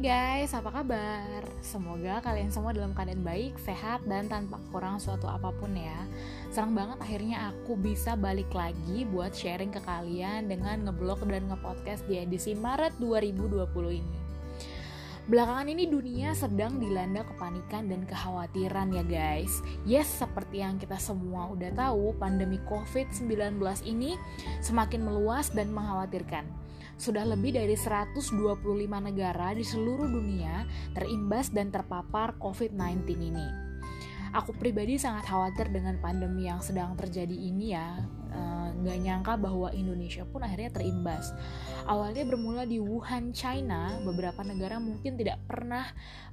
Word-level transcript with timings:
guys, 0.00 0.56
apa 0.56 0.72
kabar? 0.72 1.44
Semoga 1.60 2.24
kalian 2.24 2.48
semua 2.48 2.72
dalam 2.72 2.96
keadaan 2.96 3.20
baik, 3.20 3.60
sehat, 3.60 4.00
dan 4.08 4.32
tanpa 4.32 4.56
kurang 4.72 4.96
suatu 4.96 5.28
apa 5.28 5.52
pun 5.52 5.76
ya. 5.76 6.08
Senang 6.48 6.72
banget 6.72 7.04
akhirnya 7.04 7.52
aku 7.52 7.76
bisa 7.76 8.16
balik 8.16 8.48
lagi 8.56 9.04
buat 9.04 9.36
sharing 9.36 9.68
ke 9.68 9.84
kalian 9.84 10.48
dengan 10.48 10.88
ngeblog 10.88 11.20
dan 11.28 11.52
ngepodcast 11.52 12.08
di 12.08 12.16
edisi 12.16 12.56
Maret 12.56 12.96
2020 12.96 14.00
ini. 14.00 14.18
Belakangan 15.28 15.68
ini 15.68 15.84
dunia 15.84 16.32
sedang 16.32 16.80
dilanda 16.80 17.20
kepanikan 17.20 17.92
dan 17.92 18.08
kekhawatiran 18.08 18.96
ya 18.96 19.04
guys. 19.04 19.60
Yes, 19.84 20.08
seperti 20.08 20.64
yang 20.64 20.80
kita 20.80 20.96
semua 20.96 21.52
udah 21.52 21.76
tahu, 21.76 22.16
pandemi 22.16 22.56
COVID-19 22.72 23.60
ini 23.84 24.16
semakin 24.64 25.04
meluas 25.04 25.52
dan 25.52 25.68
mengkhawatirkan 25.76 26.69
sudah 27.00 27.24
lebih 27.24 27.56
dari 27.56 27.72
125 27.72 28.28
negara 29.00 29.56
di 29.56 29.64
seluruh 29.64 30.04
dunia 30.04 30.68
terimbas 30.92 31.48
dan 31.48 31.72
terpapar 31.72 32.36
COVID-19 32.36 33.08
ini. 33.16 33.48
Aku 34.30 34.54
pribadi 34.54 34.94
sangat 34.94 35.26
khawatir 35.26 35.74
dengan 35.74 35.98
pandemi 35.98 36.46
yang 36.46 36.62
sedang 36.62 36.94
terjadi 36.94 37.34
ini 37.34 37.74
ya. 37.74 37.98
Uh, 38.30 38.70
gak 38.86 39.02
nyangka 39.02 39.34
bahwa 39.34 39.74
Indonesia 39.74 40.22
pun 40.22 40.46
akhirnya 40.46 40.70
terimbas. 40.70 41.34
Awalnya 41.90 42.22
bermula 42.30 42.62
di 42.62 42.78
Wuhan, 42.78 43.34
China, 43.34 43.98
beberapa 44.06 44.46
negara 44.46 44.78
mungkin 44.78 45.18
tidak 45.18 45.42
pernah 45.50 45.82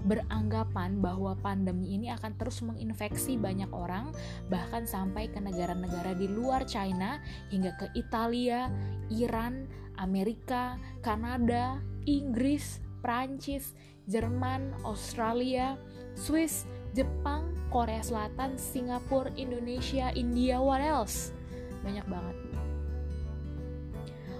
beranggapan 0.05 1.02
bahwa 1.02 1.34
pandemi 1.41 1.97
ini 1.97 2.13
akan 2.13 2.38
terus 2.38 2.61
menginfeksi 2.61 3.34
banyak 3.41 3.73
orang, 3.73 4.13
bahkan 4.45 4.86
sampai 4.86 5.34
ke 5.34 5.41
negara-negara 5.41 6.13
di 6.13 6.30
luar 6.30 6.70
China 6.70 7.17
hingga 7.49 7.73
ke 7.81 7.89
Italia, 7.97 8.70
Iran, 9.09 9.66
Amerika, 9.97 10.79
Kanada, 11.03 11.81
Inggris, 12.08 12.80
Prancis, 13.03 13.75
Jerman, 14.08 14.72
Australia, 14.88 15.75
Swiss, 16.16 16.63
Jepang, 16.95 17.52
Korea 17.67 17.99
Selatan, 18.02 18.55
Singapura, 18.55 19.30
Indonesia, 19.35 20.09
India, 20.16 20.57
what 20.57 20.80
else? 20.80 21.35
Banyak 21.83 22.07
banget. 22.07 22.47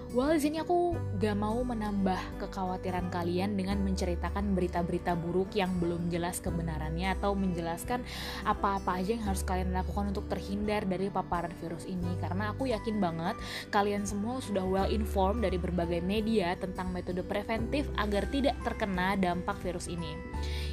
Well, 0.08 0.32
di 0.32 0.40
sini 0.40 0.56
aku 0.56 0.96
gak 1.20 1.36
mau 1.36 1.60
menambah 1.60 2.40
kekhawatiran 2.40 3.12
kalian 3.12 3.60
dengan 3.60 3.76
menceritakan 3.84 4.56
berita-berita 4.56 5.12
buruk 5.12 5.52
yang 5.52 5.76
belum 5.76 6.08
jelas 6.08 6.40
kebenarannya 6.40 7.12
atau 7.12 7.36
menjelaskan 7.36 8.00
apa-apa 8.48 9.04
aja 9.04 9.20
yang 9.20 9.28
harus 9.28 9.44
kalian 9.44 9.68
lakukan 9.68 10.08
untuk 10.08 10.24
terhindar 10.32 10.88
dari 10.88 11.12
paparan 11.12 11.52
virus 11.60 11.84
ini 11.84 12.08
karena 12.24 12.56
aku 12.56 12.72
yakin 12.72 12.96
banget 12.96 13.36
kalian 13.68 14.08
semua 14.08 14.40
sudah 14.40 14.64
well 14.64 14.88
informed 14.88 15.44
dari 15.44 15.60
berbagai 15.60 16.00
media 16.00 16.56
tentang 16.56 16.88
metode 16.88 17.20
preventif 17.20 17.84
agar 18.00 18.24
tidak 18.32 18.56
terkena 18.64 19.12
dampak 19.12 19.60
virus 19.60 19.92
ini. 19.92 20.16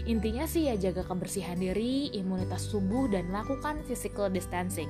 Intinya 0.07 0.47
sih 0.47 0.71
ya 0.71 0.79
jaga 0.79 1.03
kebersihan 1.03 1.59
diri, 1.59 2.07
imunitas 2.15 2.71
tubuh 2.71 3.11
dan 3.11 3.35
lakukan 3.35 3.83
physical 3.83 4.31
distancing 4.31 4.87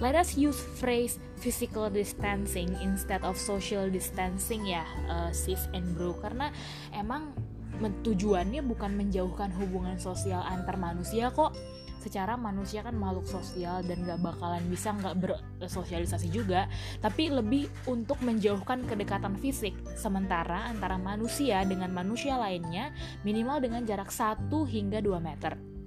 let 0.00 0.16
us 0.16 0.34
use 0.34 0.56
phrase 0.80 1.20
physical 1.36 1.92
distancing 1.92 2.72
instead 2.80 3.20
of 3.20 3.36
social 3.36 3.86
distancing 3.92 4.64
ya 4.64 4.84
uh, 5.12 5.28
sis 5.30 5.68
and 5.76 5.86
bro. 5.94 6.16
Karena 6.16 6.48
emang 6.96 7.36
tujuannya 7.80 8.64
bukan 8.64 8.92
menjauhkan 8.96 9.52
hubungan 9.56 10.00
sosial 10.00 10.40
antar 10.44 10.80
manusia 10.80 11.28
kok. 11.30 11.52
Secara 12.00 12.32
manusia 12.32 12.80
kan 12.80 12.96
makhluk 12.96 13.28
sosial 13.28 13.84
dan 13.84 14.08
gak 14.08 14.24
bakalan 14.24 14.64
bisa 14.72 14.96
gak 15.04 15.20
bersosialisasi 15.20 16.32
juga. 16.32 16.64
Tapi 17.04 17.28
lebih 17.28 17.68
untuk 17.84 18.16
menjauhkan 18.24 18.88
kedekatan 18.88 19.36
fisik 19.36 19.76
sementara 20.00 20.64
antara 20.72 20.96
manusia 20.96 21.60
dengan 21.68 21.92
manusia 21.92 22.40
lainnya 22.40 22.96
minimal 23.20 23.60
dengan 23.60 23.84
jarak 23.84 24.08
1 24.08 24.48
hingga 24.48 25.04
2 25.04 25.20
meter 25.20 25.79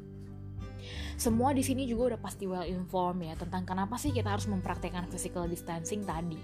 semua 1.16 1.51
di 1.53 1.62
sini 1.66 1.85
juga 1.90 2.16
udah 2.16 2.19
pasti 2.22 2.46
well 2.50 2.66
informed 2.66 3.24
ya 3.25 3.35
tentang 3.38 3.63
kenapa 3.63 3.96
sih 4.00 4.12
kita 4.12 4.34
harus 4.34 4.50
mempraktekkan 4.50 5.07
physical 5.09 5.46
distancing 5.47 6.03
tadi. 6.03 6.40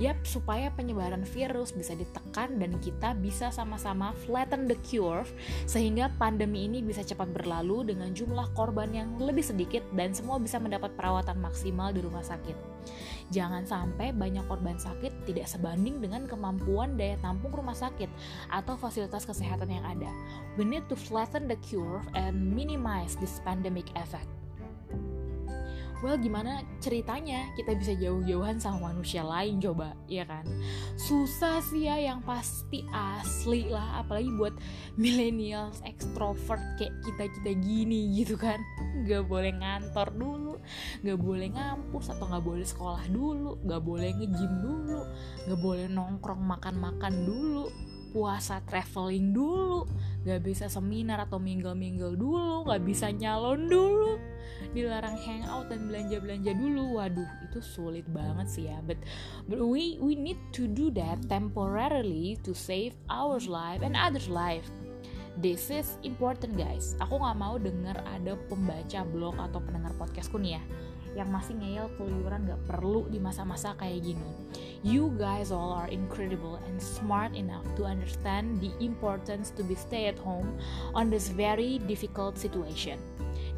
Yap, 0.00 0.22
supaya 0.26 0.72
penyebaran 0.72 1.22
virus 1.24 1.72
bisa 1.72 1.94
ditekan 1.94 2.58
dan 2.58 2.76
kita 2.80 3.14
bisa 3.18 3.48
sama-sama 3.52 4.16
flatten 4.24 4.66
the 4.66 4.78
curve 4.86 5.30
sehingga 5.64 6.10
pandemi 6.16 6.66
ini 6.66 6.80
bisa 6.80 7.04
cepat 7.04 7.30
berlalu 7.30 7.94
dengan 7.94 8.12
jumlah 8.12 8.52
korban 8.56 8.90
yang 8.92 9.16
lebih 9.20 9.44
sedikit 9.44 9.82
dan 9.94 10.12
semua 10.12 10.40
bisa 10.40 10.58
mendapat 10.58 10.92
perawatan 10.96 11.38
maksimal 11.40 11.92
di 11.92 12.00
rumah 12.02 12.24
sakit. 12.24 12.56
Jangan 13.32 13.64
sampai 13.64 14.12
banyak 14.12 14.44
korban 14.44 14.76
sakit 14.76 15.24
tidak 15.24 15.48
sebanding 15.48 16.02
dengan 16.02 16.28
kemampuan 16.28 17.00
daya 17.00 17.16
tampung 17.24 17.56
rumah 17.56 17.76
sakit 17.76 18.10
atau 18.52 18.76
fasilitas 18.76 19.24
kesehatan 19.24 19.72
yang 19.72 19.84
ada. 19.84 20.12
We 20.60 20.68
need 20.68 20.84
to 20.92 20.96
flatten 20.96 21.48
the 21.48 21.56
curve 21.64 22.04
and 22.12 22.36
minimize 22.52 23.16
this 23.16 23.40
pandemic 23.44 23.88
effect 23.96 24.28
well 26.04 26.20
gimana 26.20 26.60
ceritanya 26.84 27.48
kita 27.56 27.72
bisa 27.72 27.96
jauh-jauhan 27.96 28.60
sama 28.60 28.92
manusia 28.92 29.24
lain 29.24 29.56
coba 29.56 29.96
ya 30.04 30.28
kan? 30.28 30.44
Susah 31.00 31.64
sih 31.64 31.88
ya 31.88 31.96
yang 31.96 32.20
pasti 32.20 32.84
asli 32.92 33.72
lah 33.72 34.04
apalagi 34.04 34.28
buat 34.36 34.52
millennials 35.00 35.80
extrovert 35.88 36.60
kayak 36.76 36.92
kita 37.08 37.24
kita 37.40 37.52
gini 37.56 38.20
gitu 38.20 38.36
kan. 38.36 38.60
Nggak 39.00 39.24
boleh 39.24 39.56
ngantor 39.56 40.12
dulu 40.12 40.54
nggak 41.00 41.18
boleh 41.18 41.48
ngampus 41.56 42.12
atau 42.12 42.28
nggak 42.28 42.44
boleh 42.44 42.66
sekolah 42.66 43.04
dulu 43.08 43.56
nggak 43.64 43.82
boleh 43.82 44.10
ngejim 44.12 44.52
dulu 44.60 45.00
nggak 45.48 45.60
boleh 45.60 45.86
nongkrong 45.88 46.42
makan-makan 46.44 47.14
dulu 47.24 47.66
puasa 48.14 48.62
traveling 48.70 49.34
dulu 49.34 49.90
gak 50.22 50.46
bisa 50.46 50.70
seminar 50.70 51.26
atau 51.26 51.42
mingle-mingle 51.42 52.14
dulu 52.14 52.62
gak 52.62 52.86
bisa 52.86 53.10
nyalon 53.10 53.66
dulu 53.66 54.14
dilarang 54.70 55.18
hangout 55.18 55.70
dan 55.70 55.86
belanja-belanja 55.90 56.52
dulu. 56.54 56.98
Waduh 56.98 57.30
itu 57.50 57.58
sulit 57.62 58.06
banget 58.10 58.46
sih 58.50 58.64
ya. 58.70 58.78
But, 58.82 59.02
but 59.50 59.58
we 59.62 59.98
we 59.98 60.14
need 60.18 60.38
to 60.54 60.70
do 60.70 60.90
that 60.98 61.26
temporarily 61.30 62.38
to 62.46 62.54
save 62.54 62.94
our 63.10 63.38
life 63.44 63.82
and 63.82 63.98
others 63.98 64.30
life. 64.30 64.66
This 65.34 65.66
is 65.70 65.98
important 66.06 66.54
guys. 66.54 66.94
Aku 67.02 67.18
gak 67.18 67.38
mau 67.38 67.58
denger 67.58 67.98
ada 68.06 68.38
pembaca 68.46 69.02
blog 69.02 69.34
atau 69.38 69.58
pendengar 69.58 69.90
podcastku 69.98 70.38
nih 70.38 70.58
ya 70.58 70.62
yang 71.14 71.30
masih 71.30 71.54
ngeyel 71.58 71.90
keluyuran 71.96 72.46
gak 72.46 72.62
perlu 72.66 73.06
di 73.08 73.22
masa-masa 73.22 73.74
kayak 73.78 74.02
gini. 74.02 74.30
You 74.84 75.14
guys 75.16 75.48
all 75.48 75.72
are 75.72 75.88
incredible 75.88 76.60
and 76.68 76.76
smart 76.76 77.32
enough 77.32 77.64
to 77.80 77.88
understand 77.88 78.60
the 78.60 78.74
importance 78.82 79.54
to 79.56 79.64
be 79.64 79.78
stay 79.78 80.10
at 80.10 80.20
home 80.20 80.58
on 80.92 81.08
this 81.08 81.32
very 81.32 81.80
difficult 81.88 82.36
situation 82.36 83.00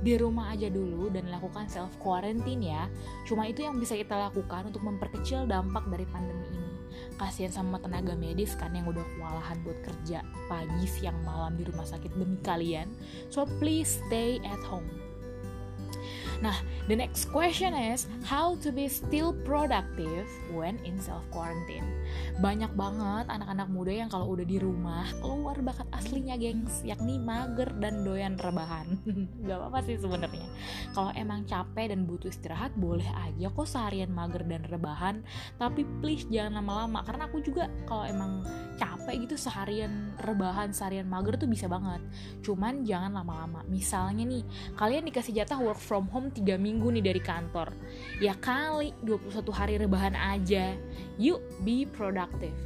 di 0.05 0.13
rumah 0.21 0.53
aja 0.53 0.69
dulu 0.69 1.09
dan 1.09 1.29
lakukan 1.33 1.69
self 1.73 1.93
quarantine 2.01 2.61
ya. 2.61 2.85
Cuma 3.25 3.49
itu 3.49 3.65
yang 3.65 3.81
bisa 3.81 3.97
kita 3.97 4.13
lakukan 4.17 4.69
untuk 4.69 4.85
memperkecil 4.85 5.49
dampak 5.49 5.89
dari 5.89 6.05
pandemi 6.09 6.47
ini. 6.53 6.73
Kasihan 7.17 7.53
sama 7.53 7.81
tenaga 7.81 8.13
medis 8.13 8.53
kan 8.61 8.77
yang 8.77 8.85
udah 8.89 9.05
kewalahan 9.17 9.57
buat 9.65 9.79
kerja 9.85 10.21
pagi, 10.53 10.85
siang, 10.85 11.17
malam 11.25 11.57
di 11.57 11.65
rumah 11.65 11.89
sakit 11.89 12.13
demi 12.13 12.37
kalian. 12.45 12.93
So 13.33 13.49
please 13.57 14.01
stay 14.09 14.37
at 14.45 14.61
home. 14.69 14.89
Nah, 16.45 16.57
the 16.85 16.97
next 16.97 17.33
question 17.33 17.73
is 17.73 18.05
how 18.29 18.61
to 18.61 18.69
be 18.69 18.91
still 18.93 19.33
productive 19.45 20.29
when 20.53 20.77
in 20.85 21.01
self 21.01 21.25
quarantine. 21.33 21.87
Banyak 22.45 22.77
banget 22.77 23.33
anak-anak 23.33 23.69
muda 23.73 23.93
yang 23.93 24.11
kalau 24.13 24.37
udah 24.37 24.45
di 24.45 24.61
rumah 24.61 25.09
keluar 25.25 25.57
bakat 25.65 25.89
aslinya, 25.97 26.37
gengs, 26.37 26.85
yakni 26.85 27.17
mager 27.17 27.73
dan 27.81 28.05
doyan 28.05 28.37
rebahan. 28.37 29.01
Gak 29.49 29.57
apa-apa 29.57 29.79
sih 29.89 29.97
sebenarnya. 29.97 30.49
Kalau 30.93 31.11
emang 31.17 31.49
capek 31.49 31.97
dan 31.97 32.05
butuh 32.05 32.29
istirahat, 32.29 32.77
boleh 32.77 33.09
aja 33.17 33.49
kok 33.49 33.69
seharian 33.69 34.13
mager 34.13 34.45
dan 34.45 34.63
rebahan. 34.69 35.25
Tapi 35.57 35.89
please 36.05 36.29
jangan 36.29 36.61
lama-lama 36.61 37.01
karena 37.09 37.23
aku 37.33 37.41
juga 37.41 37.73
kalau 37.89 38.05
emang 38.05 38.45
capek 38.77 39.25
gitu 39.25 39.37
seharian 39.41 40.13
rebahan, 40.21 40.71
seharian 40.77 41.09
mager 41.09 41.41
tuh 41.41 41.49
bisa 41.49 41.65
banget. 41.65 42.05
Cuman 42.45 42.85
jangan 42.85 43.17
lama-lama. 43.17 43.65
Misalnya 43.73 44.29
nih, 44.29 44.45
kalian 44.77 45.09
dikasih 45.09 45.33
jatah 45.33 45.57
work 45.57 45.81
from 45.81 45.96
home 46.05 46.29
3 46.29 46.61
minggu 46.61 46.93
nih 46.93 47.05
dari 47.09 47.23
kantor. 47.25 47.73
Ya 48.21 48.37
kali 48.37 48.93
21 49.01 49.33
hari 49.57 49.75
rebahan 49.81 50.13
aja. 50.13 50.77
Yuk 51.17 51.41
be 51.65 51.89
productive. 51.89 52.57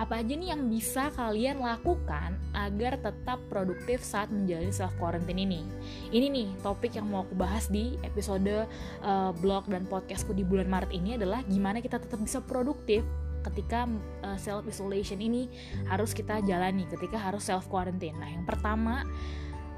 Apa 0.00 0.24
aja 0.24 0.32
nih 0.32 0.56
yang 0.56 0.72
bisa 0.72 1.12
kalian 1.12 1.60
lakukan 1.60 2.40
agar 2.56 2.96
tetap 2.96 3.38
produktif 3.52 4.00
saat 4.00 4.32
menjalani 4.32 4.72
self 4.72 4.96
quarantine 4.96 5.44
ini? 5.44 5.60
Ini 6.08 6.26
nih 6.32 6.48
topik 6.64 6.96
yang 6.96 7.12
mau 7.12 7.28
aku 7.28 7.36
bahas 7.36 7.68
di 7.68 8.00
episode 8.00 8.64
uh, 9.04 9.30
blog 9.36 9.68
dan 9.68 9.84
podcastku 9.84 10.32
di 10.32 10.42
bulan 10.42 10.66
Maret 10.72 10.90
ini 10.96 11.20
adalah 11.20 11.44
gimana 11.44 11.84
kita 11.84 12.00
tetap 12.00 12.18
bisa 12.18 12.40
produktif 12.40 13.04
ketika 13.42 13.90
eh, 14.22 14.38
self 14.38 14.62
isolation 14.70 15.18
ini 15.18 15.50
harus 15.90 16.14
kita 16.14 16.46
jalani 16.46 16.86
ketika 16.86 17.18
harus 17.18 17.42
self 17.42 17.66
quarantine. 17.66 18.14
Nah, 18.14 18.30
yang 18.30 18.46
pertama 18.46 19.02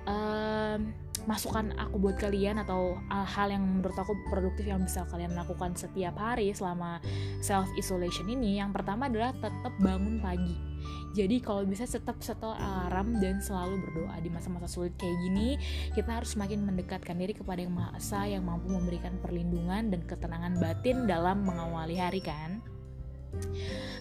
um, 0.04 0.92
masukan 1.24 1.72
aku 1.76 1.96
buat 2.00 2.16
kalian 2.20 2.60
atau 2.62 2.96
uh, 3.08 3.26
hal 3.26 3.52
yang 3.52 3.64
menurut 3.64 3.96
aku 3.96 4.12
produktif 4.28 4.68
yang 4.68 4.82
bisa 4.84 5.04
kalian 5.08 5.32
lakukan 5.32 5.72
setiap 5.74 6.16
hari 6.16 6.52
selama 6.52 7.00
self 7.40 7.68
isolation 7.76 8.28
ini 8.28 8.60
yang 8.60 8.70
pertama 8.70 9.08
adalah 9.08 9.32
tetap 9.36 9.72
bangun 9.80 10.20
pagi 10.20 10.74
Jadi 11.14 11.38
kalau 11.38 11.62
bisa 11.62 11.86
tetap 11.86 12.18
setel 12.18 12.58
alarm 12.58 13.22
dan 13.22 13.38
selalu 13.38 13.78
berdoa 13.86 14.18
di 14.18 14.34
masa-masa 14.34 14.66
sulit 14.66 14.98
kayak 14.98 15.14
gini, 15.22 15.54
kita 15.94 16.10
harus 16.10 16.34
semakin 16.34 16.66
mendekatkan 16.66 17.14
diri 17.14 17.30
kepada 17.30 17.62
Yang 17.62 17.74
Maha 17.78 17.90
Esa 17.94 18.26
yang 18.26 18.42
mampu 18.42 18.66
memberikan 18.66 19.14
perlindungan 19.22 19.94
dan 19.94 20.02
ketenangan 20.02 20.58
batin 20.58 21.06
dalam 21.06 21.46
mengawali 21.46 22.02
hari 22.02 22.18
kan. 22.18 22.58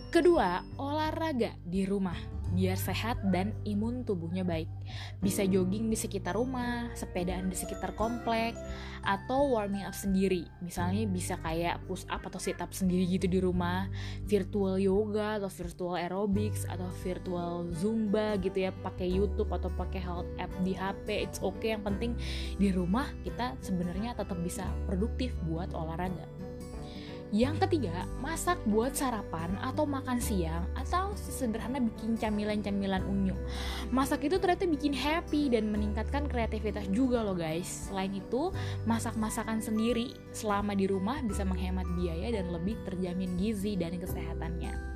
Kedua, 0.09 0.65
olahraga 0.81 1.53
di 1.61 1.85
rumah 1.85 2.17
biar 2.53 2.77
sehat 2.77 3.19
dan 3.33 3.51
imun 3.65 4.05
tubuhnya 4.05 4.45
baik. 4.45 4.69
Bisa 5.19 5.43
jogging 5.43 5.89
di 5.89 5.97
sekitar 5.97 6.37
rumah, 6.37 6.93
sepedaan 6.93 7.49
di 7.49 7.57
sekitar 7.57 7.97
komplek, 7.97 8.53
atau 9.03 9.57
warming 9.57 9.83
up 9.83 9.97
sendiri. 9.97 10.47
Misalnya 10.63 11.03
bisa 11.09 11.35
kayak 11.43 11.83
push 11.89 12.07
up 12.07 12.23
atau 12.23 12.39
sit 12.39 12.61
up 12.63 12.71
sendiri 12.71 13.03
gitu 13.09 13.27
di 13.27 13.39
rumah, 13.43 13.91
virtual 14.23 14.79
yoga 14.79 15.41
atau 15.41 15.51
virtual 15.51 15.99
aerobics 15.99 16.63
atau 16.69 16.87
virtual 17.03 17.67
zumba 17.75 18.39
gitu 18.39 18.69
ya, 18.69 18.71
pakai 18.71 19.11
YouTube 19.11 19.51
atau 19.51 19.67
pakai 19.75 19.99
health 19.99 20.29
app 20.39 20.51
di 20.63 20.77
HP. 20.77 21.27
It's 21.27 21.43
okay, 21.43 21.75
yang 21.75 21.83
penting 21.83 22.15
di 22.61 22.71
rumah 22.71 23.09
kita 23.27 23.59
sebenarnya 23.59 24.15
tetap 24.15 24.39
bisa 24.39 24.63
produktif 24.87 25.35
buat 25.49 25.73
olahraga. 25.75 26.52
Yang 27.33 27.65
ketiga, 27.65 28.05
masak 28.21 28.61
buat 28.69 28.93
sarapan 28.93 29.57
atau 29.57 29.89
makan 29.89 30.21
siang 30.21 30.69
atau 30.77 31.17
sesederhana 31.17 31.81
bikin 31.81 32.13
camilan-camilan 32.13 33.01
unyu. 33.09 33.33
Masak 33.89 34.29
itu 34.29 34.37
ternyata 34.37 34.69
bikin 34.69 34.93
happy 34.93 35.49
dan 35.49 35.73
meningkatkan 35.73 36.29
kreativitas 36.29 36.85
juga 36.93 37.25
loh 37.25 37.33
guys. 37.33 37.89
Selain 37.89 38.13
itu, 38.13 38.53
masak-masakan 38.85 39.65
sendiri 39.65 40.13
selama 40.29 40.77
di 40.77 40.85
rumah 40.85 41.25
bisa 41.25 41.41
menghemat 41.41 41.89
biaya 41.97 42.37
dan 42.37 42.53
lebih 42.53 42.77
terjamin 42.85 43.33
gizi 43.41 43.73
dan 43.81 43.97
kesehatannya. 43.97 44.92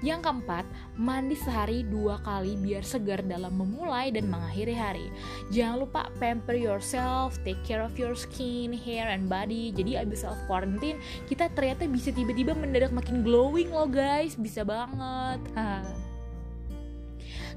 Yang 0.00 0.20
keempat, 0.28 0.64
mandi 0.96 1.36
sehari 1.36 1.84
dua 1.84 2.16
kali 2.24 2.56
biar 2.56 2.80
segar 2.80 3.20
dalam 3.20 3.52
memulai 3.52 4.08
dan 4.08 4.32
mengakhiri 4.32 4.72
hari. 4.72 5.06
Jangan 5.52 5.84
lupa 5.84 6.08
pamper 6.16 6.56
yourself, 6.56 7.36
take 7.44 7.60
care 7.62 7.84
of 7.84 7.92
your 8.00 8.16
skin, 8.16 8.72
hair, 8.72 9.12
and 9.12 9.28
body. 9.28 9.72
Jadi 9.76 10.00
abis 10.00 10.24
self 10.24 10.40
quarantine, 10.48 10.96
kita 11.28 11.52
ternyata 11.52 11.84
bisa 11.84 12.10
tiba-tiba 12.10 12.56
mendadak 12.56 12.92
makin 12.96 13.20
glowing 13.20 13.68
loh 13.68 13.88
guys, 13.88 14.34
bisa 14.40 14.64
banget. 14.64 15.40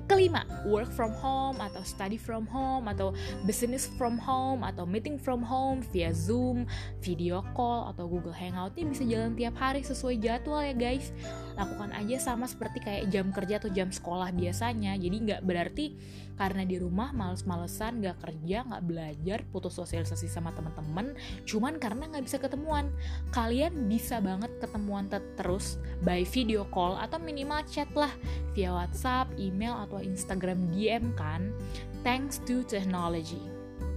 Kelima, 0.03 0.43
work 0.67 0.91
from 0.91 1.15
home 1.15 1.55
atau 1.63 1.79
study 1.87 2.19
from 2.19 2.43
home 2.51 2.91
atau 2.91 3.15
business 3.47 3.87
from 3.95 4.19
home 4.19 4.59
atau 4.59 4.83
meeting 4.83 5.15
from 5.15 5.39
home 5.39 5.79
via 5.95 6.11
Zoom, 6.11 6.67
video 6.99 7.39
call 7.55 7.87
atau 7.95 8.11
Google 8.11 8.35
Hangout 8.35 8.75
ini 8.75 8.91
bisa 8.91 9.07
jalan 9.07 9.31
tiap 9.39 9.55
hari 9.55 9.79
sesuai 9.79 10.19
jadwal 10.19 10.59
ya 10.59 10.75
guys. 10.75 11.15
Lakukan 11.55 11.95
aja 11.95 12.19
sama 12.19 12.51
seperti 12.51 12.83
kayak 12.83 13.15
jam 13.15 13.31
kerja 13.31 13.63
atau 13.63 13.71
jam 13.71 13.95
sekolah 13.95 14.35
biasanya. 14.35 14.99
Jadi 14.99 15.17
nggak 15.23 15.41
berarti 15.47 15.95
karena 16.39 16.65
di 16.65 16.81
rumah 16.81 17.13
males-malesan 17.13 18.01
gak 18.01 18.17
kerja 18.23 18.65
gak 18.65 18.83
belajar 18.83 19.39
putus 19.53 19.77
sosialisasi 19.77 20.25
sama 20.29 20.49
teman-teman 20.53 21.13
cuman 21.45 21.77
karena 21.77 22.09
nggak 22.09 22.25
bisa 22.25 22.37
ketemuan. 22.41 22.89
Kalian 23.33 23.89
bisa 23.89 24.21
banget 24.23 24.49
ketemuan 24.57 25.09
terus 25.09 25.77
by 26.01 26.25
video 26.25 26.65
call 26.69 26.97
atau 26.97 27.21
minimal 27.21 27.61
chat 27.69 27.89
lah 27.93 28.11
via 28.57 28.73
WhatsApp, 28.73 29.29
email 29.37 29.77
atau 29.85 30.01
Instagram 30.01 30.69
DM 30.73 31.13
kan. 31.13 31.53
Thanks 32.01 32.41
to 32.43 32.65
technology 32.67 33.39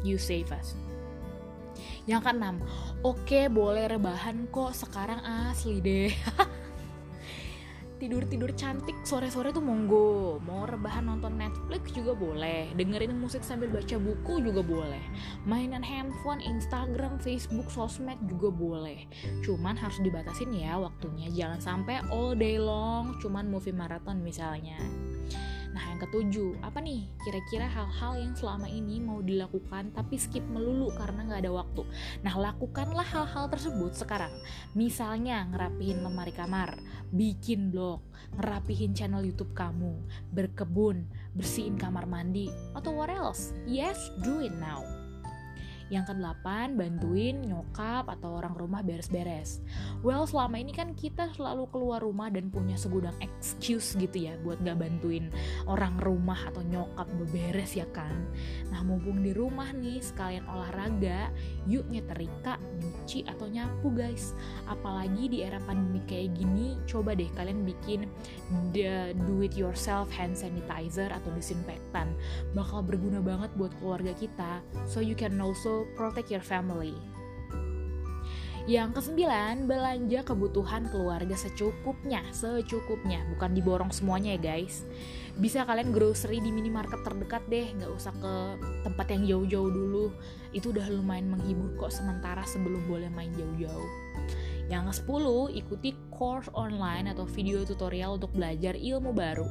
you 0.06 0.20
save 0.20 0.52
us. 0.54 0.78
Yang 2.06 2.30
keenam, 2.30 2.56
oke 3.02 3.40
boleh 3.50 3.90
rebahan 3.90 4.46
kok 4.54 4.72
sekarang 4.78 5.18
asli 5.50 5.82
deh 5.82 6.12
tidur-tidur 7.96 8.52
cantik 8.54 8.96
sore-sore 9.02 9.50
tuh 9.52 9.64
monggo. 9.64 10.38
Mau 10.44 10.68
rebahan 10.68 11.08
nonton 11.08 11.36
Netflix 11.40 11.92
juga 11.92 12.12
boleh. 12.12 12.72
Dengerin 12.76 13.16
musik 13.16 13.40
sambil 13.42 13.72
baca 13.72 13.96
buku 13.96 14.44
juga 14.44 14.60
boleh. 14.60 15.02
Mainan 15.48 15.84
handphone 15.84 16.44
Instagram 16.44 17.16
Facebook 17.20 17.68
sosmed 17.72 18.20
juga 18.28 18.52
boleh. 18.52 19.08
Cuman 19.44 19.74
harus 19.74 19.98
dibatasin 20.00 20.52
ya 20.52 20.76
waktunya. 20.76 21.28
Jangan 21.32 21.60
sampai 21.60 22.00
all 22.12 22.36
day 22.36 22.60
long 22.60 23.16
cuman 23.20 23.48
movie 23.48 23.74
marathon 23.74 24.20
misalnya 24.20 24.76
Nah, 25.76 25.92
yang 25.92 26.00
ketujuh, 26.00 26.56
apa 26.64 26.80
nih 26.80 27.04
kira-kira 27.20 27.68
hal-hal 27.68 28.16
yang 28.16 28.32
selama 28.32 28.64
ini 28.64 28.96
mau 28.96 29.20
dilakukan 29.20 29.92
tapi 29.92 30.16
skip 30.16 30.40
melulu 30.48 30.88
karena 30.96 31.28
nggak 31.28 31.44
ada 31.44 31.52
waktu. 31.52 31.84
Nah, 32.24 32.32
lakukanlah 32.32 33.04
hal-hal 33.04 33.52
tersebut 33.52 33.92
sekarang. 33.92 34.32
Misalnya 34.72 35.44
ngerapihin 35.52 36.00
lemari 36.00 36.32
kamar, 36.32 36.80
bikin 37.12 37.68
blog, 37.68 38.00
ngerapihin 38.40 38.96
channel 38.96 39.20
YouTube 39.20 39.52
kamu, 39.52 40.00
berkebun, 40.32 41.04
bersihin 41.36 41.76
kamar 41.76 42.08
mandi, 42.08 42.48
atau 42.72 42.96
what 42.96 43.12
else? 43.12 43.52
Yes, 43.68 44.00
do 44.24 44.40
it 44.40 44.56
now. 44.56 45.05
Yang 45.86 46.14
kedelapan, 46.14 46.74
bantuin 46.74 47.38
nyokap 47.46 48.10
atau 48.10 48.42
orang 48.42 48.54
rumah 48.58 48.82
beres-beres. 48.82 49.62
Well, 50.02 50.26
selama 50.26 50.58
ini 50.58 50.74
kan 50.74 50.98
kita 50.98 51.30
selalu 51.38 51.70
keluar 51.70 52.02
rumah 52.02 52.26
dan 52.32 52.50
punya 52.50 52.74
segudang 52.74 53.14
excuse 53.22 53.94
gitu 53.94 54.26
ya 54.26 54.34
buat 54.42 54.58
gak 54.66 54.82
bantuin 54.82 55.30
orang 55.70 55.94
rumah 56.02 56.38
atau 56.50 56.62
nyokap 56.66 57.06
beberes 57.20 57.78
ya 57.78 57.86
kan. 57.94 58.14
Nah, 58.74 58.82
mumpung 58.82 59.22
di 59.22 59.30
rumah 59.30 59.70
nih 59.70 60.02
sekalian 60.02 60.46
olahraga, 60.50 61.30
yuk 61.70 61.86
nyeterika, 61.86 62.58
nyuci 62.82 63.22
atau 63.26 63.46
nyapu 63.46 63.90
guys. 63.94 64.34
Apalagi 64.66 65.30
di 65.30 65.38
era 65.46 65.62
pandemi 65.62 66.02
kayak 66.06 66.34
gini, 66.34 66.74
coba 66.90 67.14
deh 67.14 67.30
kalian 67.38 67.62
bikin 67.62 68.10
the 68.74 69.14
do 69.26 69.42
it 69.42 69.54
yourself 69.54 70.10
hand 70.10 70.34
sanitizer 70.34 71.10
atau 71.10 71.30
disinfektan. 71.34 72.10
Bakal 72.54 72.82
berguna 72.82 73.22
banget 73.22 73.50
buat 73.54 73.70
keluarga 73.78 74.14
kita. 74.18 74.62
So 74.86 75.02
you 75.02 75.18
can 75.18 75.38
also 75.42 75.75
protect 75.98 76.32
your 76.32 76.40
family. 76.40 76.96
Yang 78.66 78.98
kesembilan, 78.98 79.70
belanja 79.70 80.26
kebutuhan 80.26 80.90
keluarga 80.90 81.38
secukupnya, 81.38 82.18
secukupnya, 82.34 83.22
bukan 83.30 83.54
diborong 83.54 83.94
semuanya 83.94 84.34
ya 84.34 84.58
guys. 84.58 84.82
Bisa 85.38 85.62
kalian 85.62 85.94
grocery 85.94 86.42
di 86.42 86.50
minimarket 86.50 87.06
terdekat 87.06 87.46
deh, 87.46 87.70
nggak 87.78 87.92
usah 87.94 88.10
ke 88.18 88.34
tempat 88.82 89.06
yang 89.14 89.22
jauh-jauh 89.22 89.70
dulu. 89.70 90.06
Itu 90.50 90.74
udah 90.74 90.82
lumayan 90.90 91.30
menghibur 91.30 91.78
kok 91.78 91.94
sementara 91.94 92.42
sebelum 92.42 92.82
boleh 92.90 93.06
main 93.06 93.30
jauh-jauh. 93.38 93.90
Yang 94.66 94.98
ke-10, 94.98 95.24
ikuti 95.62 95.90
course 96.10 96.50
online 96.50 97.14
atau 97.14 97.22
video 97.22 97.62
tutorial 97.62 98.18
untuk 98.18 98.34
belajar 98.34 98.74
ilmu 98.74 99.14
baru. 99.14 99.46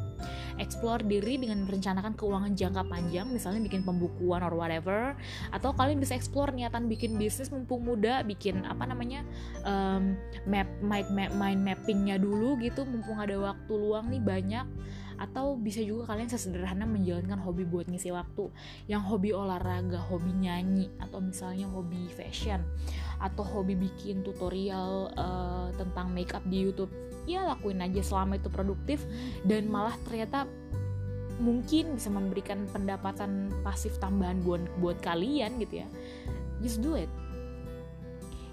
Explore 0.56 1.04
diri 1.04 1.36
dengan 1.36 1.68
merencanakan 1.68 2.16
keuangan 2.16 2.56
jangka 2.56 2.84
panjang, 2.88 3.28
misalnya 3.28 3.62
bikin 3.64 3.84
pembukuan 3.84 4.42
or 4.42 4.56
whatever, 4.56 5.14
atau 5.52 5.76
kalian 5.76 6.00
bisa 6.00 6.16
explore 6.16 6.56
niatan 6.56 6.88
bikin 6.88 7.20
bisnis 7.20 7.52
mumpung 7.52 7.84
muda, 7.84 8.24
bikin 8.24 8.64
apa 8.64 8.88
namanya 8.88 9.22
um, 9.68 10.16
map, 10.48 10.68
mind, 10.80 11.10
map, 11.12 11.32
mind 11.36 11.62
mappingnya 11.62 12.16
dulu 12.16 12.56
gitu, 12.64 12.88
mumpung 12.88 13.20
ada 13.20 13.36
waktu 13.36 13.74
luang 13.76 14.08
nih 14.12 14.24
banyak 14.24 14.68
atau 15.16 15.56
bisa 15.56 15.80
juga 15.82 16.12
kalian 16.14 16.30
sesederhana 16.30 16.84
menjalankan 16.84 17.40
hobi 17.40 17.64
buat 17.64 17.88
ngisi 17.88 18.12
waktu. 18.12 18.52
Yang 18.92 19.04
hobi 19.08 19.30
olahraga, 19.32 20.00
hobi 20.00 20.32
nyanyi 20.36 20.92
atau 21.00 21.20
misalnya 21.24 21.68
hobi 21.72 22.08
fashion. 22.12 22.64
Atau 23.20 23.48
hobi 23.48 23.80
bikin 23.80 24.22
tutorial 24.22 25.12
uh, 25.16 25.70
tentang 25.76 26.12
makeup 26.12 26.44
di 26.48 26.68
YouTube. 26.68 26.92
Ya 27.26 27.48
lakuin 27.48 27.82
aja 27.82 28.02
selama 28.04 28.38
itu 28.38 28.52
produktif. 28.52 29.02
Dan 29.48 29.72
malah 29.72 29.96
ternyata 30.04 30.46
mungkin 31.36 32.00
bisa 32.00 32.08
memberikan 32.08 32.64
pendapatan 32.72 33.52
pasif 33.60 34.00
tambahan 34.00 34.40
buat 34.44 34.64
buat 34.80 34.98
kalian 35.04 35.60
gitu 35.60 35.84
ya. 35.84 35.88
Just 36.64 36.80
do 36.80 36.96
it 36.96 37.12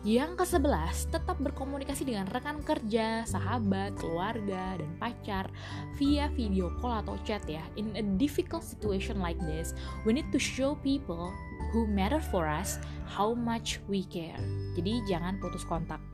yang 0.03 0.35
ke-11, 0.35 1.15
tetap 1.15 1.39
berkomunikasi 1.39 2.03
dengan 2.03 2.27
rekan 2.27 2.59
kerja, 2.67 3.23
sahabat, 3.23 3.95
keluarga, 3.95 4.75
dan 4.75 4.91
pacar 4.99 5.47
via 5.95 6.27
video 6.35 6.75
call 6.83 7.07
atau 7.07 7.15
chat 7.23 7.43
ya. 7.47 7.63
In 7.79 7.95
a 7.95 8.03
difficult 8.19 8.67
situation 8.67 9.23
like 9.23 9.39
this, 9.47 9.79
we 10.03 10.11
need 10.11 10.27
to 10.35 10.43
show 10.43 10.75
people 10.83 11.31
who 11.71 11.87
matter 11.87 12.19
for 12.19 12.51
us 12.51 12.83
how 13.07 13.31
much 13.31 13.79
we 13.87 14.03
care. 14.11 14.39
Jadi 14.75 15.07
jangan 15.07 15.39
putus 15.39 15.63
kontak. 15.63 16.12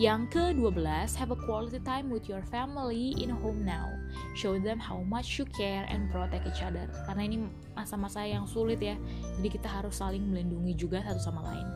Yang 0.00 0.32
ke-12, 0.32 0.88
have 1.20 1.32
a 1.32 1.38
quality 1.44 1.76
time 1.84 2.08
with 2.08 2.24
your 2.24 2.40
family 2.48 3.12
in 3.20 3.28
home 3.28 3.60
now. 3.60 3.92
Show 4.32 4.56
them 4.56 4.80
how 4.80 5.04
much 5.04 5.36
you 5.36 5.44
care 5.52 5.84
and 5.92 6.08
protect 6.08 6.48
each 6.48 6.64
other. 6.64 6.88
Karena 7.04 7.28
ini 7.28 7.36
masa-masa 7.76 8.24
yang 8.24 8.48
sulit 8.48 8.80
ya. 8.80 8.96
Jadi 9.36 9.48
kita 9.52 9.68
harus 9.68 10.00
saling 10.00 10.24
melindungi 10.24 10.76
juga 10.76 11.04
satu 11.04 11.20
sama 11.20 11.44
lain. 11.52 11.66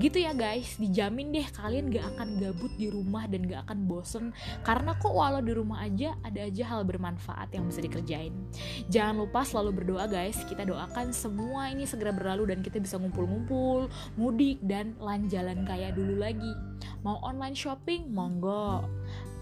Gitu 0.00 0.24
ya 0.24 0.36
guys, 0.36 0.76
dijamin 0.76 1.32
deh 1.32 1.48
kalian 1.52 1.88
gak 1.88 2.06
akan 2.16 2.40
gabut 2.40 2.72
di 2.76 2.92
rumah 2.92 3.24
dan 3.28 3.48
gak 3.48 3.64
akan 3.68 3.78
bosen. 3.88 4.24
Karena 4.64 4.92
kok 4.96 5.12
walau 5.12 5.40
di 5.40 5.52
rumah 5.56 5.84
aja 5.84 6.12
ada 6.24 6.44
aja 6.44 6.64
hal 6.68 6.84
bermanfaat 6.84 7.56
yang 7.56 7.68
bisa 7.68 7.80
dikerjain. 7.80 8.32
Jangan 8.92 9.24
lupa 9.24 9.44
selalu 9.48 9.84
berdoa 9.84 10.04
guys. 10.08 10.36
Kita 10.44 10.68
doakan 10.68 11.12
semua 11.16 11.72
ini 11.72 11.88
segera 11.88 12.12
berlalu 12.12 12.52
dan 12.52 12.60
kita 12.60 12.80
bisa 12.80 13.00
ngumpul-ngumpul, 13.00 13.88
mudik 14.20 14.60
dan 14.64 14.92
lan 15.00 15.28
jalan 15.32 15.64
kayak 15.64 15.96
dulu 15.96 16.20
lagi. 16.20 16.52
Mau 17.02 17.18
online 17.22 17.54
shopping? 17.62 18.10
Monggo. 18.10 18.82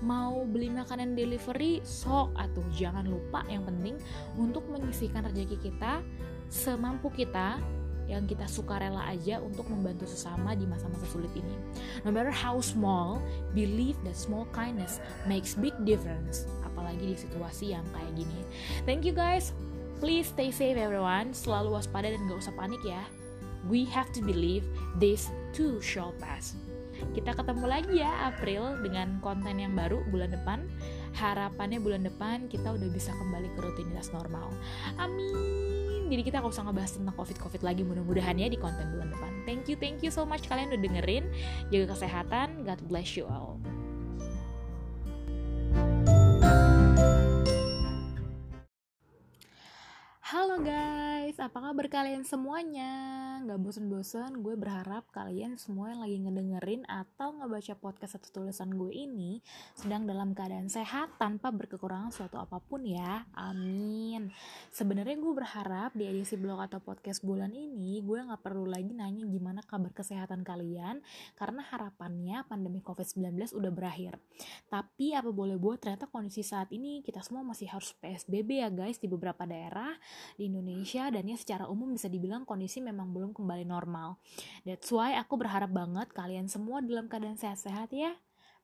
mau 0.00 0.48
beli 0.48 0.72
makanan 0.72 1.12
delivery 1.12 1.84
sok 1.84 2.32
atau 2.32 2.64
jangan 2.72 3.04
lupa 3.04 3.44
yang 3.52 3.68
penting 3.68 4.00
untuk 4.40 4.64
menyisihkan 4.72 5.28
rezeki 5.28 5.60
kita 5.60 6.00
semampu 6.48 7.12
kita 7.12 7.60
yang 8.08 8.24
kita 8.24 8.48
suka 8.48 8.80
rela 8.80 9.04
aja 9.06 9.38
untuk 9.44 9.68
membantu 9.68 10.08
sesama 10.08 10.56
di 10.56 10.64
masa-masa 10.64 11.04
sulit 11.12 11.30
ini. 11.36 11.54
No 12.02 12.10
matter 12.10 12.32
how 12.32 12.58
small, 12.64 13.22
believe 13.54 13.94
that 14.02 14.18
small 14.18 14.48
kindness 14.50 14.98
makes 15.30 15.54
big 15.54 15.76
difference, 15.86 16.48
apalagi 16.66 17.14
di 17.14 17.16
situasi 17.20 17.76
yang 17.76 17.84
kayak 17.94 18.12
gini. 18.18 18.40
Thank 18.88 19.06
you 19.06 19.14
guys. 19.14 19.54
Please 20.02 20.32
stay 20.32 20.50
safe 20.50 20.80
everyone. 20.80 21.36
Selalu 21.36 21.76
waspada 21.76 22.10
dan 22.10 22.24
gak 22.26 22.40
usah 22.40 22.56
panik 22.56 22.80
ya. 22.82 23.04
We 23.68 23.84
have 23.92 24.10
to 24.16 24.24
believe 24.24 24.64
this 24.96 25.28
too 25.52 25.78
shall 25.78 26.16
pass. 26.18 26.56
Kita 27.16 27.35
ketemu 27.35 27.64
lagi 27.66 27.95
ya 28.00 28.30
April 28.30 28.80
dengan 28.83 29.19
konten 29.25 29.57
yang 29.57 29.73
baru 29.76 30.02
bulan 30.09 30.30
depan. 30.33 30.64
Harapannya 31.16 31.83
bulan 31.83 32.07
depan 32.07 32.47
kita 32.47 32.75
udah 32.75 32.88
bisa 32.90 33.11
kembali 33.14 33.49
ke 33.54 33.61
rutinitas 33.61 34.14
normal. 34.14 34.52
Amin. 35.00 36.11
Jadi 36.11 36.26
kita 36.26 36.42
gak 36.42 36.50
usah 36.50 36.66
ngebahas 36.66 36.99
tentang 36.99 37.14
covid-covid 37.14 37.62
lagi 37.62 37.87
mudah-mudahan 37.87 38.35
ya 38.35 38.50
di 38.50 38.59
konten 38.59 38.90
bulan 38.90 39.14
depan. 39.14 39.33
Thank 39.47 39.71
you 39.71 39.78
thank 39.78 40.02
you 40.02 40.11
so 40.11 40.26
much 40.26 40.50
kalian 40.50 40.75
udah 40.75 40.83
dengerin. 40.83 41.25
Jaga 41.71 41.95
kesehatan. 41.95 42.66
God 42.66 42.80
bless 42.90 43.14
you 43.14 43.30
all 43.30 43.62
apa 51.50 51.75
kabar 51.75 51.90
kalian 51.90 52.23
semuanya? 52.23 52.95
Gak 53.42 53.59
bosen-bosen, 53.59 54.38
gue 54.38 54.54
berharap 54.54 55.02
kalian 55.11 55.59
semua 55.59 55.90
yang 55.90 55.99
lagi 55.99 56.23
ngedengerin 56.23 56.87
atau 56.87 57.35
ngebaca 57.35 57.75
podcast 57.75 58.23
atau 58.23 58.38
tulisan 58.38 58.71
gue 58.71 58.95
ini 58.95 59.42
sedang 59.75 60.07
dalam 60.07 60.30
keadaan 60.30 60.71
sehat 60.71 61.19
tanpa 61.19 61.50
berkekurangan 61.50 62.14
suatu 62.14 62.38
apa 62.38 62.62
pun 62.62 62.87
ya. 62.87 63.26
Amin. 63.35 64.30
Sebenarnya 64.71 65.19
gue 65.19 65.33
berharap 65.35 65.90
di 65.90 66.07
edisi 66.07 66.38
blog 66.38 66.71
atau 66.71 66.78
podcast 66.78 67.26
bulan 67.26 67.50
ini 67.50 67.99
gue 67.99 68.30
gak 68.30 68.47
perlu 68.47 68.71
lagi 68.71 68.95
nanya 68.95 69.26
gimana 69.26 69.59
kabar 69.66 69.90
kesehatan 69.90 70.47
kalian 70.47 71.02
karena 71.35 71.66
harapannya 71.66 72.47
pandemi 72.47 72.78
COVID-19 72.78 73.59
udah 73.59 73.73
berakhir. 73.75 74.23
Tapi 74.71 75.19
apa 75.19 75.35
boleh 75.35 75.59
buat 75.59 75.83
ternyata 75.83 76.07
kondisi 76.07 76.47
saat 76.47 76.71
ini 76.71 77.02
kita 77.02 77.26
semua 77.26 77.42
masih 77.42 77.66
harus 77.75 77.90
PSBB 77.99 78.62
ya 78.62 78.71
guys 78.71 79.02
di 79.02 79.11
beberapa 79.11 79.42
daerah 79.42 79.99
di 80.38 80.47
Indonesia 80.47 81.11
dan 81.11 81.26
ya 81.26 81.39
secara 81.40 81.64
umum 81.66 81.88
bisa 81.90 82.12
dibilang 82.12 82.44
kondisi 82.44 82.85
memang 82.85 83.11
belum 83.16 83.32
kembali 83.32 83.64
normal. 83.64 84.20
That's 84.68 84.92
why 84.92 85.16
aku 85.16 85.40
berharap 85.40 85.73
banget 85.73 86.12
kalian 86.12 86.47
semua 86.52 86.85
dalam 86.85 87.09
keadaan 87.09 87.40
sehat-sehat 87.40 87.90
ya. 87.97 88.12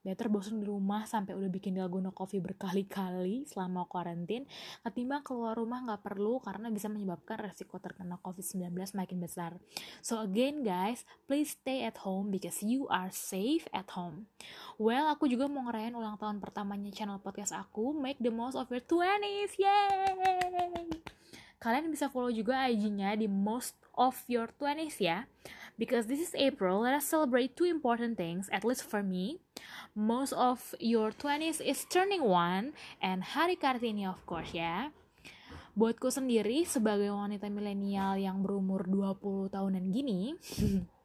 Better 0.06 0.30
bosan 0.30 0.62
di 0.62 0.71
rumah 0.71 1.02
sampai 1.02 1.35
udah 1.35 1.50
bikin 1.50 1.83
dalgona 1.83 2.14
coffee 2.14 2.38
berkali-kali 2.38 3.42
selama 3.42 3.90
karantin 3.90 4.47
ketimbang 4.87 5.26
keluar 5.26 5.59
rumah 5.59 5.83
nggak 5.83 6.06
perlu 6.06 6.38
karena 6.38 6.71
bisa 6.71 6.87
menyebabkan 6.87 7.42
resiko 7.42 7.83
terkena 7.83 8.14
COVID-19 8.23 8.71
makin 8.95 9.18
besar. 9.18 9.59
So 10.06 10.23
again 10.23 10.62
guys, 10.62 11.02
please 11.26 11.59
stay 11.59 11.83
at 11.83 12.06
home 12.06 12.30
because 12.30 12.62
you 12.62 12.87
are 12.87 13.11
safe 13.11 13.66
at 13.75 13.90
home. 13.99 14.30
Well, 14.78 15.11
aku 15.11 15.26
juga 15.26 15.50
mau 15.50 15.66
ngerayain 15.66 15.99
ulang 15.99 16.23
tahun 16.23 16.38
pertamanya 16.38 16.95
channel 16.95 17.18
podcast 17.18 17.50
aku, 17.50 17.90
Make 17.90 18.23
the 18.23 18.30
Most 18.30 18.54
of 18.54 18.71
Your 18.71 18.87
20s. 18.87 19.59
Yay! 19.59 21.25
Kalian 21.56 21.88
bisa 21.88 22.12
follow 22.12 22.28
juga 22.28 22.68
IG-nya 22.68 23.16
di 23.16 23.25
most 23.25 23.76
of 23.96 24.20
your 24.28 24.52
20s 24.60 25.00
ya. 25.00 25.25
Because 25.76 26.08
this 26.08 26.20
is 26.20 26.32
April, 26.36 26.84
let 26.84 26.96
us 26.96 27.04
celebrate 27.04 27.56
two 27.56 27.68
important 27.68 28.16
things, 28.16 28.48
at 28.48 28.64
least 28.64 28.84
for 28.84 29.04
me. 29.04 29.40
Most 29.92 30.32
of 30.32 30.72
your 30.80 31.12
20s 31.12 31.60
is 31.60 31.84
turning 31.88 32.25
one, 32.25 32.72
and 33.00 33.20
Hari 33.36 33.60
Kartini 33.60 34.08
of 34.08 34.20
course 34.25 34.56
ya. 34.56 34.92
Buatku 35.76 36.08
sendiri, 36.08 36.64
sebagai 36.64 37.12
wanita 37.12 37.52
milenial 37.52 38.16
yang 38.16 38.40
berumur 38.40 38.88
20 38.88 39.52
tahunan 39.52 39.84
gini, 39.92 40.32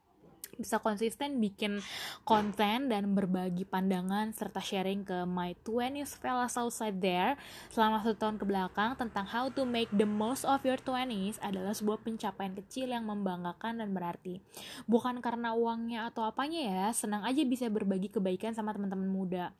bisa 0.62 0.78
konsisten 0.78 1.42
bikin 1.42 1.82
konten 2.24 2.88
dan 2.88 3.18
berbagi 3.18 3.66
pandangan 3.66 4.32
serta 4.32 4.62
sharing 4.62 5.02
ke 5.02 5.26
my 5.26 5.58
20s 5.66 6.22
fellas 6.22 6.56
outside 6.56 7.02
there 7.02 7.36
selama 7.74 8.06
satu 8.06 8.16
tahun 8.16 8.38
ke 8.38 8.46
belakang 8.46 8.94
tentang 8.96 9.26
how 9.26 9.50
to 9.50 9.66
make 9.66 9.90
the 9.92 10.06
most 10.06 10.46
of 10.46 10.62
your 10.62 10.78
20s 10.78 11.42
adalah 11.42 11.74
sebuah 11.74 12.06
pencapaian 12.06 12.54
kecil 12.54 12.94
yang 12.94 13.10
membanggakan 13.10 13.82
dan 13.82 13.90
berarti. 13.92 14.38
Bukan 14.86 15.20
karena 15.20 15.58
uangnya 15.58 16.08
atau 16.14 16.28
apanya 16.28 16.62
ya, 16.62 16.88
senang 16.94 17.26
aja 17.26 17.42
bisa 17.42 17.66
berbagi 17.68 18.14
kebaikan 18.14 18.54
sama 18.54 18.76
teman-teman 18.76 19.10
muda. 19.10 19.56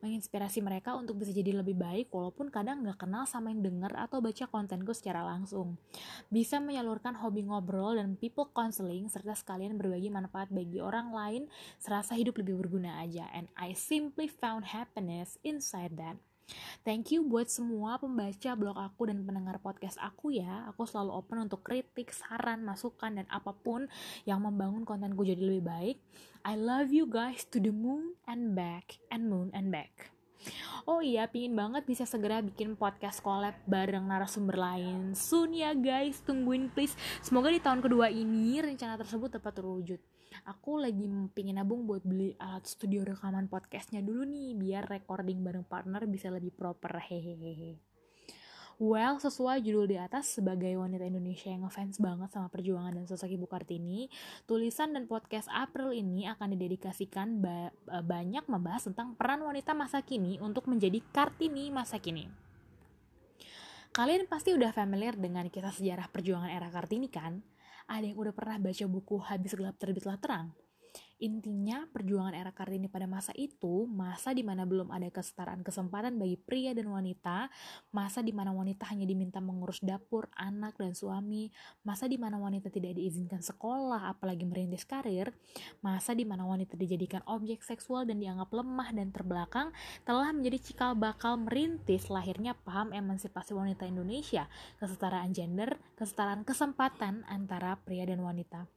Menginspirasi 0.00 0.64
mereka 0.64 0.96
untuk 0.96 1.20
bisa 1.20 1.30
jadi 1.36 1.52
lebih 1.52 1.76
baik 1.76 2.08
walaupun 2.08 2.48
kadang 2.48 2.82
nggak 2.86 3.04
kenal 3.04 3.28
sama 3.28 3.52
yang 3.52 3.60
denger 3.60 3.92
atau 3.94 4.24
baca 4.24 4.44
kontenku 4.48 4.96
secara 4.96 5.20
langsung. 5.26 5.76
Bisa 6.32 6.62
menyalurkan 6.62 7.18
hobi 7.18 7.44
ngobrol 7.44 7.98
dan 7.98 8.16
people 8.16 8.48
counseling 8.54 9.10
serta 9.12 9.36
sekalian 9.36 9.76
berbagi 9.76 10.08
manfaat 10.08 10.45
manfaat 10.46 10.54
bagi 10.54 10.78
orang 10.78 11.10
lain, 11.10 11.42
serasa 11.82 12.14
hidup 12.14 12.38
lebih 12.38 12.62
berguna 12.62 13.02
aja. 13.02 13.26
And 13.34 13.50
I 13.58 13.74
simply 13.74 14.30
found 14.30 14.70
happiness 14.70 15.38
inside 15.42 15.98
that. 15.98 16.16
Thank 16.86 17.10
you 17.10 17.26
buat 17.26 17.50
semua 17.50 17.98
pembaca 17.98 18.54
blog 18.54 18.78
aku 18.78 19.10
dan 19.10 19.26
pendengar 19.26 19.58
podcast 19.58 19.98
aku 19.98 20.30
ya. 20.30 20.70
Aku 20.70 20.86
selalu 20.86 21.18
open 21.18 21.50
untuk 21.50 21.66
kritik, 21.66 22.14
saran, 22.14 22.62
masukan, 22.62 23.18
dan 23.18 23.26
apa 23.26 23.50
pun 23.50 23.90
yang 24.22 24.46
membangun 24.46 24.86
kontenku 24.86 25.26
jadi 25.26 25.42
lebih 25.42 25.66
baik. 25.66 25.96
I 26.46 26.54
love 26.54 26.94
you 26.94 27.10
guys 27.10 27.42
to 27.50 27.58
the 27.58 27.74
moon 27.74 28.14
and 28.30 28.54
back, 28.54 29.02
and 29.10 29.26
moon 29.26 29.50
and 29.50 29.74
back. 29.74 30.14
Oh 30.86 31.02
iya, 31.02 31.26
pingin 31.26 31.58
banget 31.58 31.82
bisa 31.82 32.06
segera 32.06 32.38
bikin 32.38 32.78
podcast 32.78 33.18
collab 33.18 33.58
bareng 33.66 34.06
narasumber 34.06 34.54
lain. 34.54 35.18
Soon 35.18 35.50
ya 35.50 35.74
guys, 35.74 36.22
tungguin 36.22 36.70
please. 36.70 36.94
Semoga 37.26 37.50
di 37.50 37.58
tahun 37.58 37.82
kedua 37.82 38.06
ini 38.06 38.62
rencana 38.62 38.94
tersebut 38.94 39.34
tepat 39.34 39.58
terwujud 39.58 39.98
aku 40.44 40.76
lagi 40.76 41.08
pingin 41.32 41.56
nabung 41.56 41.88
buat 41.88 42.04
beli 42.04 42.36
alat 42.36 42.68
studio 42.68 43.06
rekaman 43.08 43.48
podcastnya 43.48 44.04
dulu 44.04 44.28
nih 44.28 44.52
biar 44.52 44.84
recording 44.84 45.40
bareng 45.40 45.64
partner 45.64 46.04
bisa 46.04 46.28
lebih 46.28 46.52
proper 46.52 47.00
hehehe 47.00 47.80
Well, 48.76 49.16
sesuai 49.16 49.64
judul 49.64 49.88
di 49.88 49.96
atas, 49.96 50.36
sebagai 50.36 50.76
wanita 50.76 51.08
Indonesia 51.08 51.48
yang 51.48 51.64
ngefans 51.64 51.96
banget 51.96 52.28
sama 52.28 52.52
perjuangan 52.52 52.92
dan 52.92 53.08
sosok 53.08 53.32
Ibu 53.32 53.48
Kartini, 53.48 54.12
tulisan 54.44 54.92
dan 54.92 55.08
podcast 55.08 55.48
April 55.48 55.96
ini 55.96 56.28
akan 56.28 56.52
didedikasikan 56.52 57.40
ba 57.40 57.72
e, 57.72 57.98
banyak 58.04 58.44
membahas 58.44 58.84
tentang 58.92 59.16
peran 59.16 59.40
wanita 59.40 59.72
masa 59.72 60.04
kini 60.04 60.36
untuk 60.44 60.68
menjadi 60.68 61.00
Kartini 61.08 61.72
masa 61.72 61.96
kini. 61.96 62.28
Kalian 63.96 64.28
pasti 64.28 64.52
udah 64.52 64.76
familiar 64.76 65.16
dengan 65.16 65.48
kisah 65.48 65.72
sejarah 65.72 66.12
perjuangan 66.12 66.52
era 66.52 66.68
Kartini 66.68 67.08
kan? 67.08 67.40
Ada 67.86 68.10
yang 68.10 68.18
udah 68.18 68.34
pernah 68.34 68.58
baca 68.58 68.84
buku 68.90 69.16
Habis 69.22 69.54
Gelap 69.54 69.78
Terbitlah 69.78 70.18
Terang? 70.18 70.50
Intinya, 71.16 71.88
perjuangan 71.88 72.36
era 72.36 72.52
Kartini 72.52 72.92
pada 72.92 73.08
masa 73.08 73.32
itu, 73.32 73.88
masa 73.88 74.36
di 74.36 74.44
mana 74.44 74.68
belum 74.68 74.92
ada 74.92 75.08
kesetaraan 75.08 75.64
kesempatan 75.64 76.20
bagi 76.20 76.36
pria 76.36 76.76
dan 76.76 76.92
wanita, 76.92 77.48
masa 77.88 78.20
di 78.20 78.36
mana 78.36 78.52
wanita 78.52 78.84
hanya 78.92 79.08
diminta 79.08 79.40
mengurus 79.40 79.80
dapur, 79.80 80.28
anak, 80.36 80.76
dan 80.76 80.92
suami, 80.92 81.48
masa 81.88 82.04
di 82.04 82.20
mana 82.20 82.36
wanita 82.36 82.68
tidak 82.68 83.00
diizinkan 83.00 83.40
sekolah, 83.40 84.12
apalagi 84.12 84.44
merintis 84.44 84.84
karir, 84.84 85.32
masa 85.80 86.12
di 86.12 86.28
mana 86.28 86.44
wanita 86.44 86.76
dijadikan 86.76 87.24
objek 87.24 87.64
seksual 87.64 88.04
dan 88.04 88.20
dianggap 88.20 88.52
lemah 88.52 88.92
dan 88.92 89.08
terbelakang, 89.08 89.72
telah 90.04 90.36
menjadi 90.36 90.60
cikal 90.60 90.92
bakal 90.92 91.40
merintis 91.40 92.12
lahirnya 92.12 92.52
paham 92.60 92.92
emansipasi 92.92 93.56
wanita 93.56 93.88
Indonesia, 93.88 94.52
kesetaraan 94.76 95.32
gender, 95.32 95.80
kesetaraan 95.96 96.44
kesempatan 96.44 97.24
antara 97.24 97.80
pria 97.80 98.04
dan 98.04 98.20
wanita. 98.20 98.75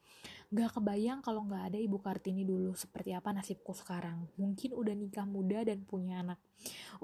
Gak 0.49 0.81
kebayang 0.81 1.21
kalau 1.21 1.45
gak 1.45 1.69
ada 1.69 1.77
Ibu 1.77 2.01
Kartini 2.01 2.41
dulu 2.41 2.73
seperti 2.73 3.13
apa 3.13 3.29
nasibku 3.29 3.69
sekarang. 3.69 4.25
Mungkin 4.33 4.73
udah 4.73 4.97
nikah 4.97 5.29
muda 5.29 5.61
dan 5.61 5.85
punya 5.85 6.25
anak. 6.25 6.41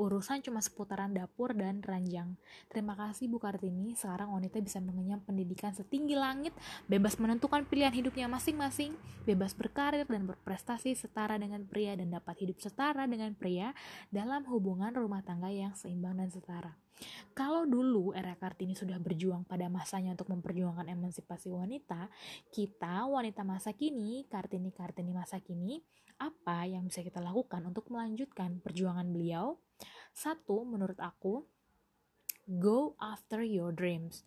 Urusan 0.02 0.42
cuma 0.42 0.66
seputaran 0.66 1.14
dapur 1.14 1.54
dan 1.54 1.78
ranjang. 1.86 2.34
Terima 2.74 2.98
kasih 2.98 3.30
Bu 3.30 3.38
Kartini, 3.38 3.94
sekarang 3.94 4.34
wanita 4.34 4.58
bisa 4.66 4.82
mengenyam 4.82 5.22
pendidikan 5.22 5.78
setinggi 5.78 6.18
langit, 6.18 6.58
bebas 6.90 7.22
menentukan 7.22 7.70
pilihan 7.70 7.94
hidupnya 7.94 8.25
masing-masing, 8.25 8.98
bebas 9.30 9.54
berkarir 9.54 10.10
dan 10.10 10.25
berprestasi 10.25 10.98
setara 10.98 11.38
dengan 11.38 11.70
pria 11.70 11.94
dan 11.94 12.18
dapat 12.18 12.42
hidup 12.42 12.58
setara 12.58 13.06
dengan 13.06 13.38
pria 13.38 13.78
dalam 14.10 14.42
hubungan 14.50 14.90
rumah 14.90 15.22
tangga 15.22 15.54
yang 15.54 15.78
seimbang 15.78 16.18
dan 16.18 16.34
setara. 16.34 16.85
Kalau 17.36 17.68
dulu 17.68 18.16
era 18.16 18.32
Kartini 18.40 18.72
sudah 18.72 18.96
berjuang 18.96 19.44
pada 19.44 19.68
masanya 19.68 20.16
untuk 20.16 20.32
memperjuangkan 20.32 20.88
emansipasi 20.88 21.52
wanita, 21.52 22.08
kita 22.50 23.04
wanita 23.12 23.44
masa 23.44 23.75
kini, 23.75 24.24
Kartini-Kartini 24.32 25.12
masa 25.12 25.44
kini, 25.44 25.84
apa 26.16 26.64
yang 26.64 26.88
bisa 26.88 27.04
kita 27.04 27.20
lakukan 27.20 27.60
untuk 27.68 27.92
melanjutkan 27.92 28.64
perjuangan 28.64 29.12
beliau? 29.12 29.60
Satu, 30.16 30.64
menurut 30.64 30.96
aku, 31.04 31.44
go 32.48 32.94
after 33.02 33.42
your 33.42 33.74
dreams. 33.74 34.24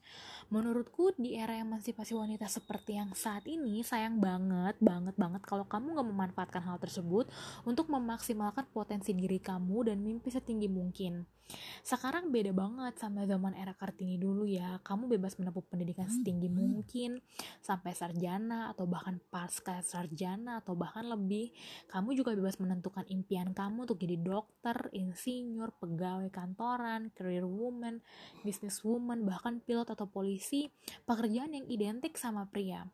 Menurutku 0.51 1.15
di 1.17 1.39
era 1.39 1.55
emansipasi 1.57 2.13
wanita 2.13 2.51
seperti 2.51 2.99
yang 2.99 3.15
saat 3.15 3.47
ini 3.47 3.81
sayang 3.81 4.19
banget, 4.19 4.77
banget 4.83 5.15
banget 5.17 5.43
kalau 5.47 5.65
kamu 5.65 5.97
gak 5.97 6.09
memanfaatkan 6.13 6.63
hal 6.67 6.77
tersebut 6.83 7.31
untuk 7.63 7.89
memaksimalkan 7.89 8.67
potensi 8.75 9.15
diri 9.15 9.39
kamu 9.39 9.89
dan 9.89 10.03
mimpi 10.03 10.29
setinggi 10.29 10.69
mungkin. 10.69 11.38
Sekarang 11.81 12.28
beda 12.28 12.52
banget 12.52 13.00
sama 13.00 13.25
zaman 13.25 13.57
era 13.57 13.73
Kartini 13.73 14.21
dulu 14.21 14.45
ya. 14.45 14.76
Kamu 14.85 15.09
bebas 15.09 15.40
menempuh 15.40 15.64
pendidikan 15.64 16.05
setinggi 16.05 16.52
mungkin 16.52 17.25
sampai 17.64 17.97
sarjana 17.97 18.69
atau 18.69 18.85
bahkan 18.85 19.17
pasca 19.33 19.81
sarjana 19.81 20.61
atau 20.61 20.76
bahkan 20.76 21.09
lebih. 21.09 21.52
Kamu 21.88 22.12
juga 22.12 22.37
bebas 22.37 22.61
menentukan 22.61 23.09
impian 23.09 23.57
kamu 23.57 23.88
untuk 23.88 23.99
jadi 24.00 24.21
dokter, 24.21 24.93
insinyur, 24.93 25.73
pegawai 25.81 26.28
kantoran, 26.28 27.09
career 27.17 27.49
woman, 27.49 28.05
business 28.45 28.85
woman, 28.85 29.25
bahkan 29.25 29.64
pilot 29.64 29.88
atau 29.88 30.05
polisi, 30.05 30.69
pekerjaan 31.09 31.57
yang 31.57 31.64
identik 31.73 32.21
sama 32.21 32.45
pria. 32.45 32.85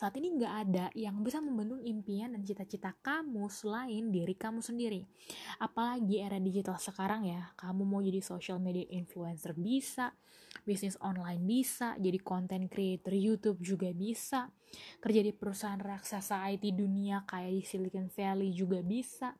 Saat 0.00 0.16
ini 0.16 0.32
nggak 0.32 0.54
ada 0.64 0.86
yang 0.96 1.20
bisa 1.20 1.44
membendung 1.44 1.84
impian 1.84 2.32
dan 2.32 2.40
cita-cita 2.40 2.96
kamu 3.04 3.52
selain 3.52 4.08
diri 4.08 4.32
kamu 4.32 4.64
sendiri. 4.64 5.04
Apalagi 5.60 6.24
era 6.24 6.40
digital 6.40 6.80
sekarang 6.80 7.28
ya, 7.28 7.52
kamu 7.60 7.84
mau 7.84 8.00
jadi 8.00 8.24
social 8.24 8.56
media 8.56 8.88
influencer 8.88 9.52
bisa, 9.52 10.16
bisnis 10.64 10.96
online 11.04 11.44
bisa, 11.44 11.94
jadi 12.00 12.18
content 12.20 12.66
creator 12.72 13.12
YouTube 13.12 13.60
juga 13.60 13.92
bisa, 13.92 14.48
kerja 15.04 15.20
di 15.20 15.32
perusahaan 15.36 15.78
raksasa 15.78 16.48
IT 16.54 16.64
dunia 16.72 17.24
kayak 17.28 17.52
di 17.52 17.62
Silicon 17.66 18.08
Valley 18.08 18.56
juga 18.56 18.80
bisa. 18.80 19.36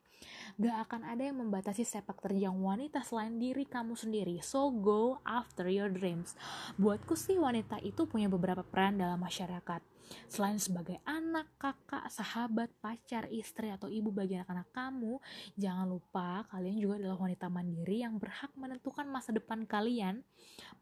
Gak 0.60 0.76
akan 0.84 1.08
ada 1.08 1.24
yang 1.24 1.40
membatasi 1.40 1.80
sepak 1.80 2.20
terjang 2.20 2.52
wanita 2.52 3.00
selain 3.00 3.40
diri 3.40 3.64
kamu 3.64 3.96
sendiri. 3.96 4.44
So 4.44 4.68
go 4.68 5.16
after 5.24 5.64
your 5.72 5.88
dreams. 5.88 6.36
Buatku 6.76 7.16
sih 7.16 7.40
wanita 7.40 7.80
itu 7.80 8.04
punya 8.04 8.28
beberapa 8.28 8.60
peran 8.60 9.00
dalam 9.00 9.16
masyarakat 9.16 9.80
Selain 10.30 10.58
sebagai 10.58 10.98
anak, 11.06 11.54
kakak, 11.58 12.06
sahabat, 12.10 12.70
pacar, 12.82 13.26
istri, 13.30 13.70
atau 13.70 13.86
ibu 13.86 14.10
bagi 14.10 14.38
anak-anak 14.38 14.70
kamu, 14.74 15.18
jangan 15.54 15.86
lupa 15.86 16.46
kalian 16.50 16.78
juga 16.78 16.94
adalah 17.02 17.18
wanita 17.18 17.46
mandiri 17.50 18.02
yang 18.02 18.18
berhak 18.18 18.50
menentukan 18.58 19.06
masa 19.06 19.30
depan 19.34 19.66
kalian, 19.66 20.22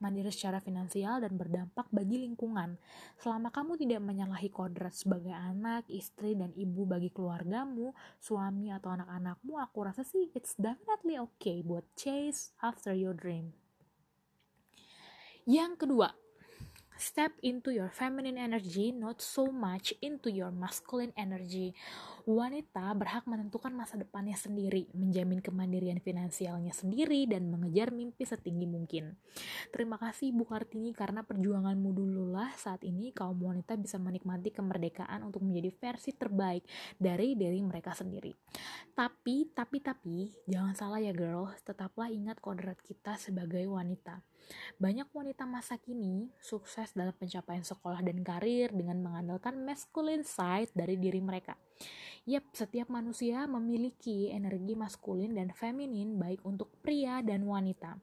mandiri 0.01 0.33
secara 0.33 0.61
finansial 0.61 1.21
dan 1.21 1.37
berdampak 1.37 1.89
bagi 1.93 2.25
lingkungan. 2.25 2.77
Selama 3.21 3.53
kamu 3.53 3.77
tidak 3.81 4.01
menyalahi 4.05 4.49
kodrat 4.53 4.93
sebagai 4.97 5.33
anak, 5.33 5.85
istri, 5.93 6.37
dan 6.37 6.53
ibu 6.57 6.89
bagi 6.89 7.13
keluargamu, 7.13 7.93
suami, 8.21 8.73
atau 8.73 8.93
anak-anakmu, 8.93 9.61
aku 9.61 9.79
rasa 9.85 10.05
sih 10.05 10.33
it's 10.33 10.57
definitely 10.57 11.17
okay 11.21 11.61
buat 11.65 11.85
chase 11.97 12.53
after 12.61 12.93
your 12.93 13.17
dream. 13.17 13.53
Yang 15.49 15.81
kedua, 15.89 16.13
Step 16.99 17.31
into 17.47 17.71
your 17.71 17.95
feminine 17.95 18.35
energy, 18.35 18.91
not 18.91 19.23
so 19.23 19.55
much 19.55 19.95
into 20.03 20.35
your 20.35 20.51
masculine 20.51 21.15
energy. 21.15 21.71
Wanita 22.27 22.91
berhak 22.99 23.23
menentukan 23.23 23.71
masa 23.71 23.95
depannya 23.95 24.35
sendiri, 24.35 24.91
menjamin 24.99 25.39
kemandirian 25.39 26.03
finansialnya 26.03 26.75
sendiri, 26.75 27.31
dan 27.31 27.55
mengejar 27.55 27.95
mimpi 27.95 28.27
setinggi 28.27 28.67
mungkin. 28.67 29.15
Terima 29.71 29.95
kasih 29.95 30.35
Bu 30.35 30.43
Kartini 30.43 30.91
karena 30.91 31.23
perjuanganmu 31.23 31.87
dululah 31.95 32.51
saat 32.59 32.83
ini 32.83 33.15
kaum 33.15 33.39
wanita 33.47 33.79
bisa 33.79 34.03
menikmati 34.03 34.51
kemerdekaan 34.51 35.23
untuk 35.23 35.47
menjadi 35.47 35.71
versi 35.79 36.11
terbaik 36.19 36.67
dari 36.99 37.39
diri 37.39 37.63
mereka 37.63 37.95
sendiri. 37.95 38.35
Tapi, 38.91 39.55
tapi, 39.55 39.79
tapi, 39.79 40.35
jangan 40.51 40.75
salah 40.75 40.99
ya 40.99 41.15
girl, 41.15 41.47
tetaplah 41.63 42.11
ingat 42.11 42.43
kodrat 42.43 42.83
kita 42.83 43.15
sebagai 43.15 43.71
wanita 43.71 44.19
banyak 44.81 45.09
wanita 45.13 45.45
masa 45.45 45.77
kini 45.77 46.29
sukses 46.41 46.93
dalam 46.97 47.13
pencapaian 47.17 47.65
sekolah 47.65 48.01
dan 48.01 48.21
karir 48.23 48.73
dengan 48.73 49.01
mengandalkan 49.03 49.61
masculine 49.63 50.25
side 50.25 50.73
dari 50.73 50.97
diri 50.97 51.21
mereka. 51.21 51.57
Yap, 52.29 52.45
setiap 52.53 52.93
manusia 52.93 53.49
memiliki 53.49 54.29
energi 54.29 54.77
maskulin 54.77 55.33
dan 55.33 55.49
feminin 55.49 56.21
baik 56.21 56.45
untuk 56.45 56.69
pria 56.85 57.25
dan 57.25 57.49
wanita. 57.49 57.97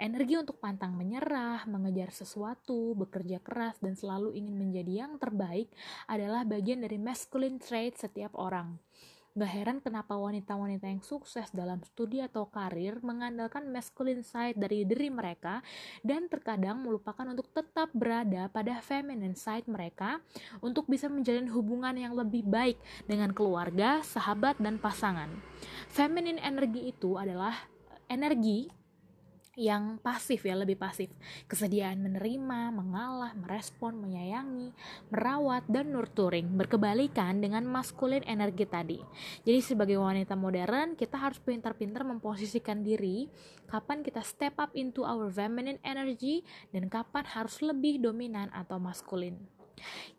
Energi 0.00 0.40
untuk 0.40 0.56
pantang 0.56 0.96
menyerah, 0.96 1.68
mengejar 1.68 2.08
sesuatu, 2.08 2.96
bekerja 2.96 3.44
keras, 3.44 3.76
dan 3.84 3.92
selalu 3.92 4.40
ingin 4.40 4.56
menjadi 4.56 5.04
yang 5.04 5.20
terbaik 5.20 5.68
adalah 6.08 6.48
bagian 6.48 6.80
dari 6.80 6.96
masculine 6.96 7.60
trait 7.60 7.92
setiap 7.98 8.32
orang. 8.40 8.80
Gak 9.38 9.54
heran 9.54 9.78
kenapa 9.78 10.18
wanita-wanita 10.18 10.90
yang 10.90 10.98
sukses 10.98 11.46
dalam 11.54 11.78
studi 11.86 12.18
atau 12.18 12.50
karir 12.50 12.98
mengandalkan 13.06 13.70
masculine 13.70 14.26
side 14.26 14.58
dari 14.58 14.82
diri 14.82 15.14
mereka 15.14 15.62
dan 16.02 16.26
terkadang 16.26 16.82
melupakan 16.82 17.22
untuk 17.22 17.46
tetap 17.54 17.86
berada 17.94 18.50
pada 18.50 18.82
feminine 18.82 19.38
side 19.38 19.70
mereka 19.70 20.18
untuk 20.58 20.90
bisa 20.90 21.06
menjalin 21.06 21.46
hubungan 21.54 21.94
yang 21.94 22.18
lebih 22.18 22.42
baik 22.50 22.82
dengan 23.06 23.30
keluarga, 23.30 24.02
sahabat, 24.02 24.58
dan 24.58 24.74
pasangan. 24.82 25.30
Feminine 25.86 26.42
energi 26.42 26.90
itu 26.90 27.14
adalah 27.14 27.54
energi 28.10 28.66
yang 29.58 29.98
pasif 29.98 30.46
ya 30.46 30.54
lebih 30.54 30.78
pasif. 30.78 31.10
Kesediaan 31.50 31.98
menerima 31.98 32.70
mengalah 32.70 33.34
merespon 33.34 33.98
menyayangi 33.98 34.70
merawat 35.10 35.66
dan 35.66 35.90
nurturing. 35.90 36.46
Berkebalikan 36.54 37.42
dengan 37.42 37.66
maskulin 37.66 38.22
energi 38.22 38.70
tadi. 38.70 39.02
Jadi 39.42 39.58
sebagai 39.58 39.98
wanita 39.98 40.38
modern 40.38 40.94
kita 40.94 41.18
harus 41.18 41.42
pintar-pintar 41.42 42.06
memposisikan 42.06 42.86
diri 42.86 43.26
kapan 43.66 44.06
kita 44.06 44.22
step 44.22 44.54
up 44.62 44.70
into 44.78 45.02
our 45.02 45.26
feminine 45.26 45.82
energy 45.82 46.46
dan 46.70 46.86
kapan 46.86 47.26
harus 47.26 47.58
lebih 47.58 47.98
dominan 47.98 48.54
atau 48.54 48.78
maskulin. 48.78 49.34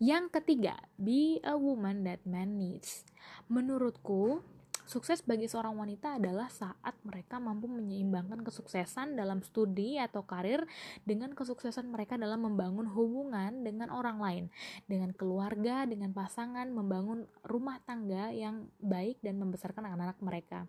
Yang 0.03 0.35
ketiga 0.39 0.75
be 0.99 1.39
a 1.47 1.55
woman 1.55 2.03
that 2.03 2.19
man 2.27 2.59
needs. 2.59 3.07
Menurutku 3.47 4.43
Sukses 4.89 5.21
bagi 5.21 5.45
seorang 5.45 5.77
wanita 5.77 6.17
adalah 6.17 6.49
saat 6.49 6.97
mereka 7.05 7.37
mampu 7.37 7.69
menyeimbangkan 7.69 8.41
kesuksesan 8.41 9.13
dalam 9.13 9.45
studi 9.45 10.01
atau 10.01 10.25
karir 10.25 10.65
dengan 11.05 11.37
kesuksesan 11.37 11.93
mereka 11.93 12.17
dalam 12.17 12.41
membangun 12.41 12.89
hubungan 12.89 13.61
dengan 13.61 13.93
orang 13.93 14.17
lain, 14.17 14.45
dengan 14.89 15.13
keluarga, 15.13 15.85
dengan 15.85 16.09
pasangan, 16.09 16.73
membangun 16.73 17.29
rumah 17.45 17.77
tangga 17.85 18.33
yang 18.33 18.65
baik 18.81 19.21
dan 19.21 19.37
membesarkan 19.37 19.93
anak-anak 19.93 20.17
mereka. 20.25 20.65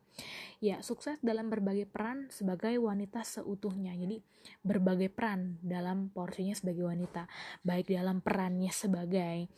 Ya, 0.61 0.85
sukses 0.85 1.17
dalam 1.25 1.49
berbagai 1.49 1.89
peran 1.89 2.29
sebagai 2.29 2.77
wanita 2.77 3.25
seutuhnya. 3.25 3.97
Jadi, 3.97 4.21
berbagai 4.61 5.09
peran 5.09 5.57
dalam 5.65 6.13
porsinya 6.13 6.53
sebagai 6.53 6.85
wanita, 6.85 7.25
baik 7.65 7.89
dalam 7.89 8.21
perannya 8.21 8.69
sebagai 8.69 9.49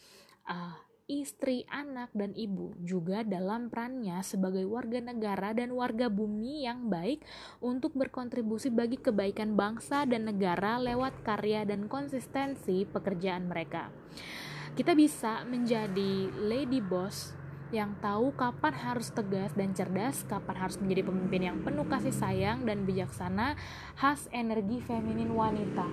uh, 0.46 0.91
istri, 1.11 1.67
anak, 1.71 2.11
dan 2.15 2.35
ibu 2.38 2.75
juga 2.83 3.27
dalam 3.27 3.69
perannya 3.69 4.23
sebagai 4.23 4.67
warga 4.67 5.03
negara 5.03 5.51
dan 5.53 5.75
warga 5.75 6.07
bumi 6.07 6.67
yang 6.67 6.87
baik 6.91 7.23
untuk 7.59 7.95
berkontribusi 7.99 8.71
bagi 8.71 8.99
kebaikan 8.99 9.59
bangsa 9.59 10.07
dan 10.07 10.31
negara 10.31 10.79
lewat 10.79 11.23
karya 11.27 11.67
dan 11.67 11.91
konsistensi 11.91 12.87
pekerjaan 12.87 13.51
mereka. 13.51 13.91
Kita 14.73 14.97
bisa 14.97 15.45
menjadi 15.45 16.33
lady 16.41 16.81
boss 16.81 17.37
yang 17.73 17.97
tahu 18.05 18.37
kapan 18.37 18.77
harus 18.77 19.09
tegas 19.09 19.57
dan 19.57 19.73
cerdas, 19.73 20.29
kapan 20.29 20.57
harus 20.61 20.77
menjadi 20.77 21.09
pemimpin 21.09 21.43
yang 21.43 21.59
penuh 21.65 21.88
kasih 21.88 22.12
sayang 22.12 22.69
dan 22.69 22.85
bijaksana, 22.85 23.57
khas 23.97 24.29
energi 24.29 24.85
feminin 24.85 25.33
wanita. 25.33 25.88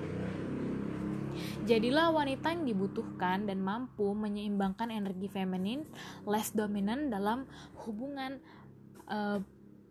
Jadilah 1.65 2.12
wanita 2.13 2.52
yang 2.54 2.63
dibutuhkan 2.65 3.45
dan 3.45 3.60
mampu 3.63 4.12
menyeimbangkan 4.15 4.89
energi 4.89 5.28
feminin, 5.30 5.86
less 6.25 6.52
dominant 6.52 7.12
dalam 7.12 7.45
hubungan 7.86 8.41
uh, 9.10 9.39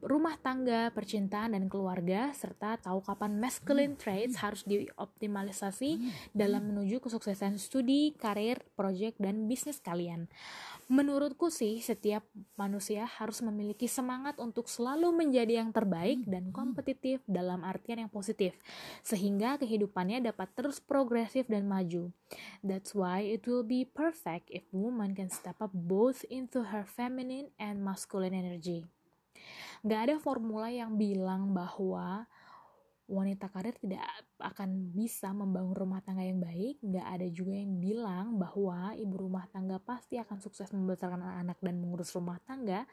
rumah 0.02 0.38
tangga, 0.38 0.90
percintaan, 0.94 1.54
dan 1.56 1.66
keluarga, 1.66 2.30
serta 2.34 2.78
tahu 2.78 3.02
kapan 3.02 3.38
masculine 3.38 3.94
traits 3.98 4.38
harus 4.38 4.62
dioptimalisasi 4.64 5.98
dalam 6.32 6.70
menuju 6.70 7.02
kesuksesan 7.02 7.58
studi, 7.58 8.14
karir, 8.14 8.62
proyek, 8.78 9.18
dan 9.18 9.46
bisnis 9.46 9.82
kalian. 9.82 10.30
Menurutku 10.88 11.52
sih, 11.52 11.84
setiap 11.84 12.24
manusia 12.56 13.04
harus 13.04 13.44
memiliki 13.44 13.84
semangat 13.84 14.40
untuk 14.40 14.72
selalu 14.72 15.12
menjadi 15.12 15.60
yang 15.60 15.68
terbaik 15.68 16.24
dan 16.24 16.48
kompetitif 16.48 17.20
dalam 17.28 17.60
artian 17.60 18.08
yang 18.08 18.12
positif, 18.12 18.56
sehingga 19.04 19.60
kehidupannya 19.60 20.24
dapat 20.24 20.48
terus 20.56 20.80
progresif 20.80 21.44
dan 21.44 21.68
maju. 21.68 22.08
That's 22.64 22.96
why 22.96 23.20
it 23.20 23.44
will 23.44 23.64
be 23.64 23.84
perfect 23.84 24.48
if 24.48 24.64
woman 24.72 25.12
can 25.12 25.28
step 25.28 25.60
up 25.60 25.76
both 25.76 26.24
into 26.32 26.72
her 26.72 26.88
feminine 26.88 27.52
and 27.60 27.84
masculine 27.84 28.32
energy. 28.32 28.88
Gak 29.86 30.00
ada 30.10 30.14
formula 30.18 30.68
yang 30.72 30.98
bilang 30.98 31.54
bahwa 31.54 32.26
wanita 33.08 33.48
karir 33.48 33.74
tidak 33.78 34.04
akan 34.38 34.94
bisa 34.94 35.30
membangun 35.34 35.74
rumah 35.74 36.00
tangga 36.00 36.22
yang 36.22 36.38
baik. 36.38 36.78
Nggak 36.80 37.06
ada 37.06 37.26
juga 37.28 37.54
yang 37.58 37.78
bilang 37.82 38.26
bahwa 38.38 38.94
ibu 38.94 39.14
rumah 39.14 39.44
tangga 39.50 39.82
pasti 39.82 40.16
akan 40.16 40.38
sukses 40.38 40.70
membesarkan 40.70 41.20
anak-anak 41.20 41.58
dan 41.60 41.74
mengurus 41.82 42.14
rumah 42.14 42.38
tangga. 42.46 42.86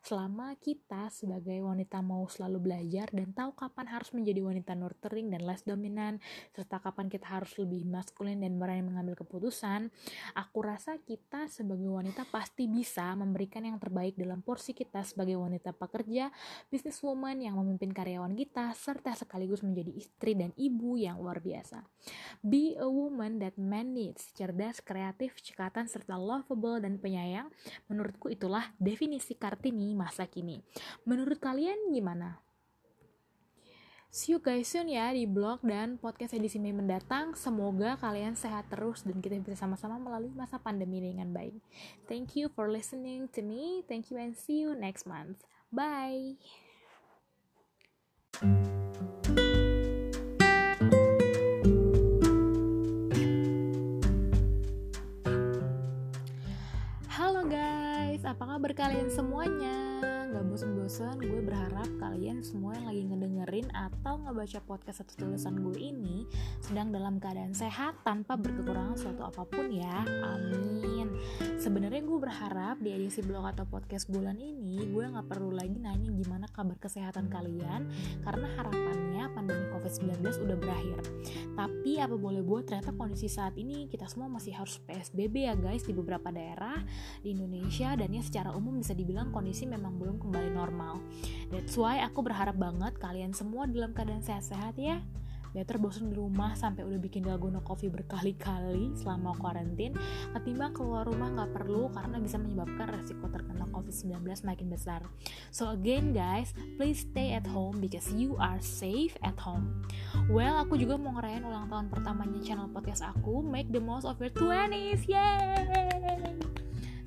Selama 0.00 0.56
kita 0.56 1.12
sebagai 1.12 1.60
wanita 1.60 2.00
mau 2.00 2.24
selalu 2.24 2.72
belajar 2.72 3.12
dan 3.12 3.36
tahu 3.36 3.52
kapan 3.52 3.84
harus 3.84 4.08
menjadi 4.16 4.40
wanita 4.40 4.72
nurturing 4.72 5.28
dan 5.28 5.44
less 5.44 5.60
dominan, 5.60 6.16
serta 6.56 6.80
kapan 6.80 7.12
kita 7.12 7.28
harus 7.28 7.52
lebih 7.60 7.84
maskulin 7.84 8.40
dan 8.40 8.56
berani 8.56 8.80
mengambil 8.80 9.12
keputusan, 9.20 9.92
aku 10.32 10.58
rasa 10.64 10.96
kita 11.04 11.52
sebagai 11.52 11.92
wanita 11.92 12.24
pasti 12.32 12.64
bisa 12.64 13.12
memberikan 13.12 13.60
yang 13.60 13.76
terbaik 13.76 14.16
dalam 14.16 14.40
porsi 14.40 14.72
kita 14.72 15.04
sebagai 15.04 15.36
wanita 15.36 15.76
pekerja, 15.76 16.32
businesswoman 16.72 17.44
yang 17.44 17.60
memimpin 17.60 17.92
karyawan 17.92 18.32
kita, 18.32 18.72
serta 18.72 19.12
sekaligus 19.12 19.60
menjadi 19.60 19.92
istri 20.00 20.32
dan 20.32 20.56
ibu 20.56 20.89
yang 20.96 21.20
luar 21.20 21.42
biasa. 21.42 21.84
Be 22.40 22.74
a 22.78 22.88
woman 22.88 23.42
that 23.42 23.58
man 23.60 23.92
needs, 23.92 24.32
cerdas, 24.32 24.80
kreatif, 24.80 25.38
cekatan, 25.42 25.86
serta 25.86 26.16
lovable 26.16 26.80
dan 26.80 26.96
penyayang, 26.96 27.50
menurutku 27.86 28.30
itulah 28.32 28.72
definisi 28.80 29.36
Kartini 29.36 29.92
masa 29.92 30.26
kini. 30.26 30.62
Menurut 31.04 31.38
kalian 31.38 31.92
gimana? 31.92 32.40
See 34.10 34.34
you 34.34 34.42
guys 34.42 34.66
soon 34.66 34.90
ya 34.90 35.14
di 35.14 35.22
blog 35.22 35.62
dan 35.62 35.94
podcast 35.94 36.34
edisi 36.34 36.58
Mei 36.58 36.74
mendatang. 36.74 37.38
Semoga 37.38 37.94
kalian 37.94 38.34
sehat 38.34 38.66
terus 38.66 39.06
dan 39.06 39.22
kita 39.22 39.38
bisa 39.38 39.54
sama-sama 39.54 40.02
melalui 40.02 40.34
masa 40.34 40.58
pandemi 40.58 40.98
dengan 40.98 41.30
baik. 41.30 41.54
Thank 42.10 42.34
you 42.34 42.50
for 42.50 42.66
listening 42.66 43.30
to 43.30 43.40
me. 43.46 43.86
Thank 43.86 44.10
you 44.10 44.18
and 44.18 44.34
see 44.34 44.66
you 44.66 44.74
next 44.74 45.06
month. 45.06 45.46
Bye. 45.70 46.42
Apa 58.30 58.46
kabar 58.46 58.70
kalian 58.78 59.10
semuanya? 59.10 59.98
Gak 60.30 60.46
bosen-bosen, 60.46 61.18
gue 61.18 61.42
berharap 61.42 61.90
kalian 61.98 62.46
semua 62.46 62.78
yang 62.78 62.86
lagi 62.86 63.02
ngedengerin 63.10 63.66
atau 63.74 64.22
ngebaca 64.22 64.62
podcast 64.70 65.02
atau 65.02 65.26
tulisan 65.26 65.58
gue 65.58 65.74
ini 65.74 66.30
sedang 66.62 66.94
dalam 66.94 67.18
keadaan 67.18 67.50
sehat 67.50 67.98
tanpa 68.06 68.38
berkekurangan 68.38 68.94
suatu 68.94 69.26
apa 69.26 69.42
pun 69.50 69.74
ya. 69.74 70.06
Amin. 70.06 71.10
Sebenarnya 71.60 72.00
gue 72.00 72.16
berharap 72.16 72.80
di 72.80 72.88
edisi 72.88 73.20
blog 73.20 73.44
atau 73.44 73.68
podcast 73.68 74.08
bulan 74.08 74.40
ini 74.40 74.80
gue 74.80 75.04
nggak 75.04 75.28
perlu 75.28 75.52
lagi 75.52 75.76
nanya 75.76 76.08
gimana 76.08 76.48
kabar 76.48 76.80
kesehatan 76.80 77.28
kalian 77.28 77.84
karena 78.24 78.48
harapannya 78.56 79.28
pandemi 79.36 79.68
COVID-19 79.68 80.24
udah 80.40 80.56
berakhir. 80.56 80.98
Tapi 81.52 82.00
apa 82.00 82.16
boleh 82.16 82.40
buat 82.40 82.64
ternyata 82.64 82.96
kondisi 82.96 83.28
saat 83.28 83.60
ini 83.60 83.92
kita 83.92 84.08
semua 84.08 84.32
masih 84.32 84.56
harus 84.56 84.80
PSBB 84.88 85.52
ya 85.52 85.54
guys 85.54 85.84
di 85.84 85.92
beberapa 85.92 86.32
daerah 86.32 86.80
di 87.20 87.36
Indonesia 87.36 87.92
dan 87.92 88.08
ya 88.08 88.24
secara 88.24 88.56
umum 88.56 88.80
bisa 88.80 88.96
dibilang 88.96 89.28
kondisi 89.28 89.68
memang 89.68 90.00
belum 90.00 90.16
kembali 90.16 90.56
normal. 90.56 91.04
That's 91.52 91.76
why 91.76 92.00
aku 92.00 92.24
berharap 92.24 92.56
banget 92.56 92.96
kalian 92.96 93.36
semua 93.36 93.68
dalam 93.68 93.92
keadaan 93.92 94.24
sehat-sehat 94.24 94.80
ya 94.80 95.04
better 95.50 95.82
bosan 95.82 96.10
di 96.10 96.16
rumah 96.16 96.54
sampai 96.54 96.86
udah 96.86 97.00
bikin 97.02 97.26
dalgona 97.26 97.62
coffee 97.62 97.90
berkali-kali 97.90 98.94
selama 98.94 99.34
karantin 99.38 99.94
ketimbang 100.36 100.70
keluar 100.70 101.06
rumah 101.06 101.30
nggak 101.34 101.50
perlu 101.54 101.90
karena 101.90 102.16
bisa 102.22 102.38
menyebabkan 102.38 102.86
resiko 102.90 103.26
terkena 103.30 103.66
COVID-19 103.74 104.22
makin 104.46 104.68
besar. 104.70 105.00
So 105.50 105.74
again 105.74 106.14
guys, 106.14 106.54
please 106.78 107.02
stay 107.02 107.34
at 107.34 107.46
home 107.46 107.82
because 107.82 108.10
you 108.14 108.38
are 108.38 108.62
safe 108.62 109.14
at 109.26 109.38
home. 109.38 109.86
Well, 110.30 110.62
aku 110.62 110.78
juga 110.78 110.94
mau 110.98 111.14
ngerayain 111.18 111.42
ulang 111.42 111.66
tahun 111.70 111.86
pertamanya 111.90 112.40
channel 112.42 112.70
podcast 112.70 113.02
aku, 113.02 113.42
Make 113.42 113.74
the 113.74 113.82
Most 113.82 114.06
of 114.06 114.18
Your 114.22 114.30
20s, 114.34 115.06
yay! 115.10 116.38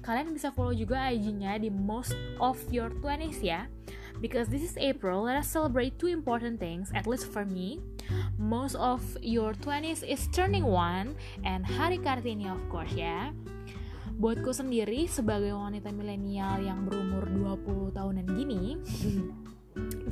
Kalian 0.03 0.35
bisa 0.35 0.51
follow 0.51 0.75
juga 0.75 1.07
IG-nya 1.15 1.55
di 1.55 1.71
Most 1.71 2.11
of 2.43 2.59
Your 2.67 2.91
20s 2.99 3.39
ya. 3.39 3.71
Because 4.23 4.47
this 4.47 4.63
is 4.63 4.79
April, 4.79 5.27
let 5.27 5.35
us 5.35 5.51
celebrate 5.51 5.99
two 5.99 6.07
important 6.07 6.55
things, 6.55 6.95
at 6.95 7.03
least 7.03 7.27
for 7.27 7.43
me. 7.43 7.83
Most 8.39 8.79
of 8.79 9.03
your 9.19 9.51
20s 9.51 9.99
is 9.99 10.31
turning 10.31 10.63
one, 10.63 11.19
and 11.43 11.67
Hari 11.67 11.99
Kartini 11.99 12.47
of 12.47 12.63
course 12.71 12.95
ya. 12.95 13.35
Buatku 14.15 14.55
sendiri 14.55 15.11
sebagai 15.11 15.51
wanita 15.51 15.91
milenial 15.91 16.63
yang 16.63 16.87
berumur 16.87 17.27
20 17.27 17.99
tahunan 17.99 18.27
gini, 18.31 18.79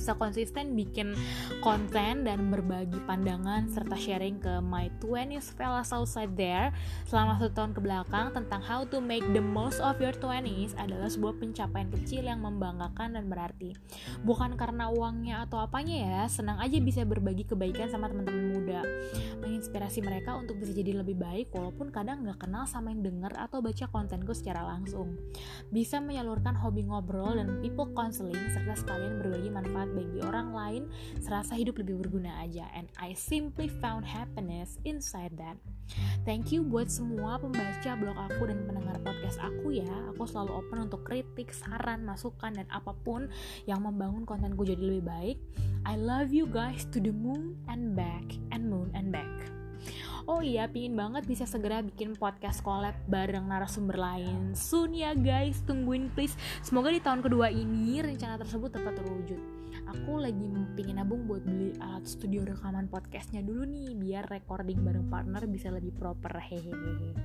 bisa 0.02 0.18
konsisten 0.18 0.74
bikin 0.74 1.14
konten 1.62 2.26
dan 2.26 2.50
berbagi 2.50 2.98
pandangan 3.06 3.70
serta 3.70 3.94
sharing 3.94 4.42
ke 4.42 4.58
my 4.66 4.90
20s 4.98 5.54
fellas 5.54 5.94
outside 5.94 6.34
there. 6.34 6.74
Selama 7.06 7.38
satu 7.38 7.54
tahun 7.54 7.72
ke 7.78 7.82
belakang 7.86 8.34
tentang 8.34 8.66
how 8.66 8.82
to 8.82 8.98
make 8.98 9.22
the 9.38 9.44
most 9.44 9.78
of 9.78 10.02
your 10.02 10.16
20s 10.18 10.74
adalah 10.82 11.06
sebuah 11.06 11.38
pencapaian 11.38 11.94
kecil 11.94 12.26
yang 12.26 12.42
membanggakan 12.42 13.14
dan 13.14 13.30
berarti. 13.30 13.78
Bukan 14.26 14.58
karena 14.58 14.90
uangnya 14.90 15.46
atau 15.46 15.62
apanya 15.62 15.96
ya 16.02 16.22
senang 16.26 16.58
aja 16.58 16.82
bisa 16.82 17.06
berbagi 17.06 17.46
kebaikan 17.46 17.94
sama 17.94 18.10
teman-teman 18.10 18.58
muda. 18.58 18.82
Menginspirasi 19.46 20.02
mereka 20.02 20.34
untuk 20.34 20.58
bisa 20.58 20.74
jadi 20.74 20.98
lebih 20.98 21.22
baik 21.22 21.54
walaupun 21.54 21.94
kadang 21.94 22.26
nggak 22.26 22.42
kenal 22.42 22.66
sama 22.66 22.90
yang 22.90 23.06
denger 23.06 23.38
atau 23.38 23.62
baca 23.62 23.86
kontenku 23.94 24.34
secara 24.34 24.66
langsung. 24.66 25.14
Bisa 25.70 26.02
menyalurkan 26.02 26.58
hobi 26.58 26.90
ngobrol 26.90 27.38
dan 27.38 27.62
people 27.62 27.92
counseling 27.94 28.40
serta 28.50 28.74
sekalian 28.74 29.22
berbagi 29.22 29.51
manfaat 29.52 29.92
bagi 29.92 30.24
orang 30.24 30.56
lain 30.56 30.84
serasa 31.20 31.60
hidup 31.60 31.78
lebih 31.84 32.00
berguna 32.02 32.42
aja 32.42 32.72
and 32.72 32.88
I 32.96 33.14
simply 33.14 33.68
found 33.68 34.08
happiness 34.08 34.80
inside 34.88 35.36
that 35.38 35.60
Thank 36.24 36.54
you 36.54 36.62
buat 36.64 36.88
semua 36.88 37.42
pembaca 37.42 37.98
blog 37.98 38.16
aku 38.16 38.48
dan 38.48 38.64
pendengar 38.64 38.96
podcast 39.02 39.42
aku 39.42 39.76
ya. 39.76 39.90
Aku 40.14 40.24
selalu 40.30 40.64
open 40.64 40.88
untuk 40.88 41.02
kritik, 41.04 41.52
saran, 41.52 42.06
masukan, 42.06 42.56
dan 42.56 42.68
apa 42.70 42.94
pun 42.94 43.28
yang 43.66 43.84
membangun 43.84 44.24
kontenku 44.24 44.64
jadi 44.64 44.80
lebih 44.80 45.04
baik. 45.08 45.38
I 45.84 45.98
love 45.98 46.30
you 46.30 46.46
guys 46.46 46.86
to 46.94 47.02
the 47.02 47.12
moon 47.12 47.58
and 47.66 47.98
back, 47.98 48.24
and 48.54 48.70
moon 48.70 48.94
and 48.94 49.10
back. 49.10 49.31
Oh 50.32 50.40
iya, 50.40 50.64
pingin 50.72 50.96
banget 50.96 51.28
bisa 51.28 51.44
segera 51.44 51.84
bikin 51.84 52.16
podcast 52.16 52.64
collab 52.64 52.96
bareng 53.12 53.52
narasumber 53.52 54.00
lain. 54.00 54.56
Soon 54.56 54.96
ya 54.96 55.12
guys, 55.12 55.60
tungguin 55.68 56.08
please. 56.16 56.40
Semoga 56.64 56.88
di 56.88 57.04
tahun 57.04 57.20
kedua 57.20 57.52
ini 57.52 58.00
rencana 58.00 58.40
tersebut 58.40 58.72
dapat 58.72 58.96
terwujud 58.96 59.62
aku 59.92 60.24
lagi 60.24 60.52
pingin 60.76 61.00
nabung 61.00 61.28
buat 61.28 61.44
beli 61.44 61.76
alat 61.80 62.08
studio 62.08 62.48
rekaman 62.48 62.88
podcastnya 62.88 63.44
dulu 63.44 63.68
nih 63.68 63.96
biar 63.96 64.24
recording 64.28 64.84
bareng 64.84 65.08
partner 65.12 65.44
bisa 65.48 65.68
lebih 65.72 65.92
proper 65.96 66.32
hehehe 66.40 67.16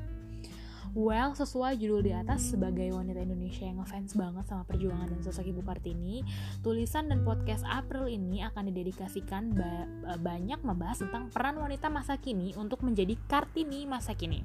Well, 0.96 1.36
sesuai 1.36 1.76
judul 1.76 2.08
di 2.08 2.12
atas, 2.16 2.56
sebagai 2.56 2.88
wanita 2.88 3.20
Indonesia 3.20 3.68
yang 3.68 3.84
ngefans 3.84 4.16
banget 4.16 4.48
sama 4.48 4.64
perjuangan 4.64 5.12
dan 5.12 5.20
sosok 5.20 5.52
Ibu 5.52 5.60
Kartini, 5.60 6.24
tulisan 6.64 7.12
dan 7.12 7.20
podcast 7.20 7.68
April 7.68 8.08
ini 8.08 8.40
akan 8.40 8.72
didedikasikan 8.72 9.52
ba 9.52 9.84
banyak 10.16 10.56
membahas 10.64 11.04
tentang 11.04 11.28
peran 11.28 11.60
wanita 11.60 11.92
masa 11.92 12.16
kini 12.16 12.56
untuk 12.56 12.80
menjadi 12.80 13.12
Kartini 13.28 13.84
masa 13.84 14.16
kini. 14.16 14.40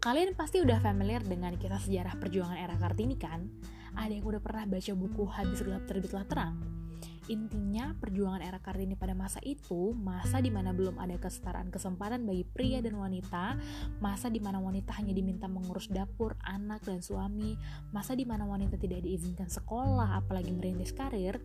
Kalian 0.00 0.32
pasti 0.32 0.64
udah 0.64 0.80
familiar 0.80 1.20
dengan 1.20 1.52
kisah 1.60 1.84
sejarah 1.84 2.16
perjuangan 2.16 2.56
era 2.56 2.72
Kartini 2.80 3.20
kan? 3.20 3.44
Ada 3.92 4.16
yang 4.16 4.24
udah 4.24 4.40
pernah 4.40 4.64
baca 4.64 4.92
buku 4.96 5.28
Habis 5.28 5.68
Gelap 5.68 5.84
Terbitlah 5.84 6.24
Terang? 6.24 6.87
Intinya, 7.28 7.92
perjuangan 7.92 8.40
era 8.40 8.56
Kartini 8.56 8.96
pada 8.96 9.12
masa 9.12 9.36
itu, 9.44 9.92
masa 9.92 10.40
di 10.40 10.48
mana 10.48 10.72
belum 10.72 10.96
ada 10.96 11.20
kesetaraan 11.20 11.68
kesempatan 11.68 12.24
bagi 12.24 12.48
pria 12.48 12.80
dan 12.80 12.96
wanita, 12.96 13.60
masa 14.00 14.32
di 14.32 14.40
mana 14.40 14.56
wanita 14.64 14.96
hanya 14.96 15.12
diminta 15.12 15.44
mengurus 15.44 15.92
dapur, 15.92 16.40
anak, 16.40 16.80
dan 16.88 17.04
suami, 17.04 17.52
masa 17.92 18.16
di 18.16 18.24
mana 18.24 18.48
wanita 18.48 18.80
tidak 18.80 19.04
diizinkan 19.04 19.52
sekolah, 19.52 20.24
apalagi 20.24 20.56
merintis 20.56 20.96
karir, 20.96 21.36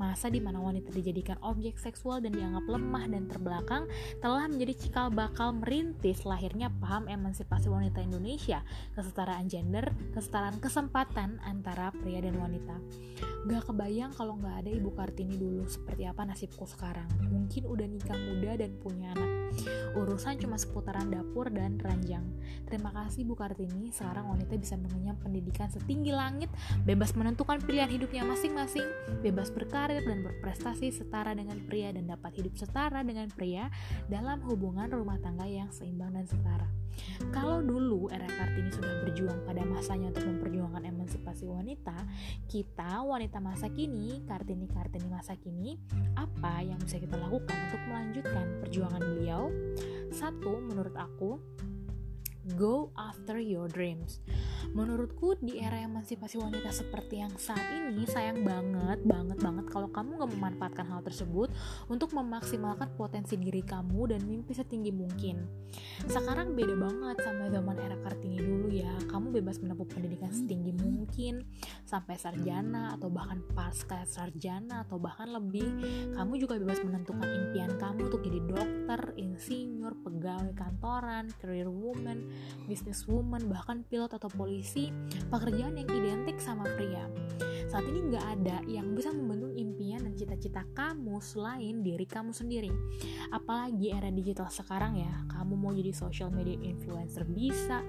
masa 0.00 0.32
di 0.32 0.40
mana 0.40 0.56
wanita 0.56 0.88
dijadikan 0.88 1.36
objek 1.44 1.76
seksual 1.76 2.24
dan 2.24 2.32
dianggap 2.32 2.64
lemah 2.64 3.04
dan 3.04 3.28
terbelakang, 3.28 3.84
telah 4.24 4.48
menjadi 4.48 4.72
cikal 4.88 5.12
bakal 5.12 5.52
merintis 5.52 6.24
lahirnya 6.24 6.72
paham 6.80 7.12
emansipasi 7.12 7.68
wanita 7.68 8.00
Indonesia, 8.00 8.64
kesetaraan 8.96 9.52
gender, 9.52 9.92
kesetaraan 10.16 10.56
kesempatan 10.64 11.44
antara 11.44 11.92
pria 11.92 12.24
dan 12.24 12.40
wanita. 12.40 12.80
Gak 13.46 13.68
kebayang 13.68 14.16
kalau 14.16 14.40
gak 14.40 14.64
ada 14.64 14.70
Ibu 14.72 14.90
Kartini 14.96 15.25
dulu 15.34 15.66
seperti 15.66 16.06
apa 16.06 16.22
nasibku 16.22 16.62
sekarang. 16.64 17.10
Mungkin 17.26 17.66
udah 17.66 17.86
nikah 17.90 18.14
muda 18.14 18.54
dan 18.54 18.70
punya 18.78 19.10
anak. 19.18 19.35
Urusan 19.96 20.36
cuma 20.36 20.60
seputaran 20.60 21.08
dapur 21.08 21.48
dan 21.48 21.80
ranjang. 21.80 22.24
Terima 22.66 22.90
kasih 22.92 23.24
Bu 23.24 23.38
Kartini, 23.38 23.94
sekarang 23.94 24.28
wanita 24.28 24.58
bisa 24.58 24.74
mengenyam 24.74 25.16
pendidikan 25.22 25.70
setinggi 25.70 26.10
langit, 26.10 26.50
bebas 26.82 27.14
menentukan 27.14 27.62
pilihan 27.62 27.88
hidupnya 27.88 28.26
masing-masing, 28.26 28.84
bebas 29.22 29.54
berkarir 29.54 30.02
dan 30.02 30.26
berprestasi 30.26 30.90
setara 30.90 31.32
dengan 31.32 31.62
pria 31.64 31.94
dan 31.94 32.10
dapat 32.10 32.34
hidup 32.42 32.58
setara 32.58 33.06
dengan 33.06 33.30
pria 33.30 33.70
dalam 34.10 34.42
hubungan 34.44 34.90
rumah 34.90 35.16
tangga 35.22 35.46
yang 35.46 35.70
seimbang 35.70 36.12
dan 36.12 36.26
setara. 36.26 36.66
Kalau 37.32 37.60
dulu 37.60 38.08
era 38.08 38.24
Kartini 38.24 38.72
sudah 38.72 39.04
berjuang 39.04 39.44
pada 39.44 39.62
masanya 39.64 40.12
untuk 40.12 40.24
memperjuangkan 40.26 40.82
emansipasi 40.84 41.44
wanita, 41.44 41.96
kita 42.48 43.04
wanita 43.04 43.38
masa 43.40 43.68
kini, 43.68 44.24
Kartini-Kartini 44.24 45.08
masa 45.08 45.36
kini, 45.36 45.76
apa 46.16 46.64
yang 46.64 46.80
bisa 46.80 46.96
kita 46.96 47.16
lakukan 47.20 47.56
untuk 47.68 47.82
melanjutkan 47.88 48.46
perjuangan 48.64 49.02
beliau? 49.02 49.45
Satu, 50.12 50.56
menurut 50.62 50.94
aku, 50.96 51.36
go 52.54 52.94
after 52.94 53.42
your 53.42 53.66
dreams. 53.66 54.22
Menurutku 54.76 55.38
di 55.40 55.56
era 55.62 55.80
emansipasi 55.80 56.36
wanita 56.36 56.68
seperti 56.68 57.22
yang 57.24 57.32
saat 57.40 57.64
ini 57.72 58.04
sayang 58.04 58.44
banget, 58.44 59.02
banget 59.08 59.38
banget 59.40 59.66
kalau 59.72 59.88
kamu 59.88 60.20
gak 60.20 60.32
memanfaatkan 60.36 60.86
hal 60.86 61.00
tersebut 61.00 61.48
untuk 61.88 62.12
memaksimalkan 62.12 62.92
potensi 62.94 63.40
diri 63.40 63.64
kamu 63.64 64.12
dan 64.12 64.20
mimpi 64.28 64.52
setinggi 64.52 64.92
mungkin. 64.92 65.48
Sekarang 66.04 66.52
beda 66.52 66.76
banget 66.76 67.16
sama 67.24 67.48
zaman 67.48 67.76
era 67.80 67.96
Kartini 68.04 68.38
dulu 68.38 68.68
ya. 68.68 68.92
Kamu 69.08 69.32
bebas 69.32 69.58
menempuh 69.64 69.88
pendidikan 69.88 70.28
setinggi 70.28 70.76
mungkin 70.76 71.40
sampai 71.88 72.20
sarjana 72.20 72.92
atau 72.98 73.08
bahkan 73.08 73.40
pasca 73.56 74.04
sarjana 74.04 74.84
atau 74.84 75.00
bahkan 75.00 75.32
lebih. 75.32 75.66
Kamu 76.12 76.36
juga 76.36 76.60
bebas 76.60 76.84
menentukan 76.84 77.24
impian 77.24 77.72
kamu 77.80 78.12
untuk 78.12 78.20
jadi 78.20 78.40
dokter, 78.44 79.00
insinyur, 79.16 79.96
pegawai 80.04 80.52
kantoran, 80.52 81.32
career 81.40 81.72
woman, 81.72 82.28
business 82.66 83.06
woman, 83.06 83.46
bahkan 83.48 83.86
pilot 83.86 84.12
atau 84.14 84.30
polisi 84.32 84.90
pekerjaan 85.30 85.78
yang 85.78 85.88
identik 85.90 86.38
sama 86.42 86.66
pria. 86.76 87.06
Saat 87.66 87.82
ini 87.90 88.14
nggak 88.14 88.26
ada 88.38 88.56
yang 88.70 88.94
bisa 88.94 89.10
membendung 89.10 89.58
impian 89.58 90.06
dan 90.06 90.14
cita-cita 90.14 90.62
kamu 90.72 91.18
selain 91.18 91.82
diri 91.82 92.06
kamu 92.06 92.30
sendiri. 92.30 92.70
Apalagi 93.34 93.90
era 93.90 94.08
digital 94.14 94.46
sekarang 94.46 95.02
ya, 95.02 95.12
kamu 95.34 95.54
mau 95.58 95.74
jadi 95.74 95.90
social 95.90 96.30
media 96.30 96.54
influencer 96.62 97.26
bisa, 97.26 97.82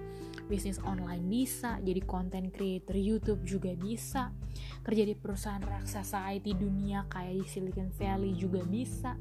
bisnis 0.48 0.80
online 0.84 1.28
bisa, 1.28 1.78
jadi 1.84 2.02
content 2.08 2.50
creator 2.50 2.96
YouTube 2.96 3.44
juga 3.44 3.76
bisa, 3.76 4.32
kerja 4.82 5.04
di 5.04 5.14
perusahaan 5.14 5.62
raksasa 5.62 6.32
IT 6.34 6.58
dunia 6.58 7.06
kayak 7.12 7.44
di 7.44 7.46
Silicon 7.46 7.92
Valley 7.94 8.34
juga 8.34 8.64
bisa. 8.64 9.14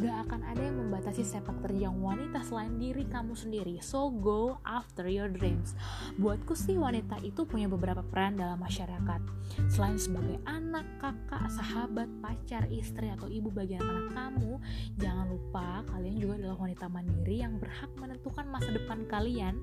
Gak 0.00 0.16
akan 0.26 0.40
ada 0.42 0.62
yang 0.64 0.80
membatasi 0.80 1.22
sepak 1.22 1.62
terjang 1.62 1.94
wanita 2.00 2.42
selain 2.42 2.80
diri 2.80 3.06
kamu 3.06 3.36
sendiri. 3.36 3.78
So 3.84 4.10
go 4.10 4.58
after 4.66 5.06
your 5.06 5.30
dreams. 5.30 5.76
Buatku 6.14 6.54
sih 6.54 6.78
wanita 6.78 7.18
itu 7.26 7.42
punya 7.42 7.66
beberapa 7.66 7.98
peran 8.06 8.38
dalam 8.38 8.62
masyarakat. 8.62 9.18
Selain 9.66 9.98
sebagai 9.98 10.38
anak, 10.46 10.86
kakak, 11.02 11.50
sahabat, 11.50 12.06
pacar, 12.22 12.70
istri, 12.70 13.10
atau 13.10 13.26
ibu 13.26 13.50
bagi 13.50 13.74
anak-anak 13.74 14.14
kamu, 14.14 14.52
jangan 14.94 15.26
lupa 15.26 15.82
kalian 15.90 16.16
juga 16.22 16.38
adalah 16.38 16.58
wanita 16.62 16.86
mandiri 16.86 17.42
yang 17.42 17.58
berhak 17.58 17.90
menentukan 17.98 18.46
masa 18.46 18.70
depan 18.70 19.02
kalian, 19.10 19.58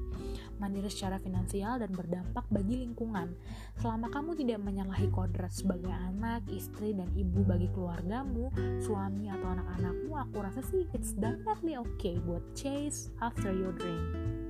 mandiri 0.59 0.91
secara 0.91 1.23
finansial 1.23 1.79
dan 1.79 1.95
berdampak 1.95 2.43
bagi 2.51 2.83
lingkungan. 2.83 3.31
Selama 3.79 4.11
kamu 4.11 4.35
tidak 4.43 4.59
menyalahi 4.59 5.07
kodrat 5.07 5.55
sebagai 5.55 5.91
anak, 5.91 6.43
istri, 6.51 6.91
dan 6.91 7.07
ibu 7.15 7.47
bagi 7.47 7.71
keluargamu, 7.71 8.51
suami 8.83 9.31
atau 9.31 9.55
anak-anakmu, 9.55 10.19
aku 10.19 10.37
rasa 10.43 10.59
sih 10.67 10.83
it's 10.91 11.15
definitely 11.15 11.79
okay 11.79 12.19
buat 12.27 12.43
chase 12.59 13.07
after 13.23 13.55
your 13.55 13.71
dream. 13.79 14.40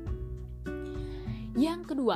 Yang 1.52 1.96
kedua, 1.96 2.16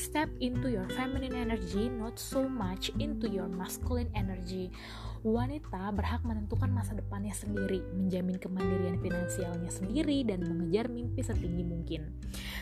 step 0.00 0.32
into 0.40 0.72
your 0.72 0.88
feminine 0.96 1.36
energy, 1.36 1.92
not 1.92 2.16
so 2.16 2.48
much 2.48 2.88
into 2.96 3.28
your 3.28 3.52
masculine 3.52 4.08
energy 4.16 4.72
wanita 5.20 5.92
berhak 5.92 6.24
menentukan 6.24 6.72
masa 6.72 6.96
depannya 6.96 7.36
sendiri, 7.36 7.84
menjamin 7.92 8.40
kemandirian 8.40 8.96
finansialnya 9.04 9.68
sendiri, 9.68 10.24
dan 10.24 10.40
mengejar 10.48 10.88
mimpi 10.88 11.20
setinggi 11.20 11.64
mungkin. 11.64 12.08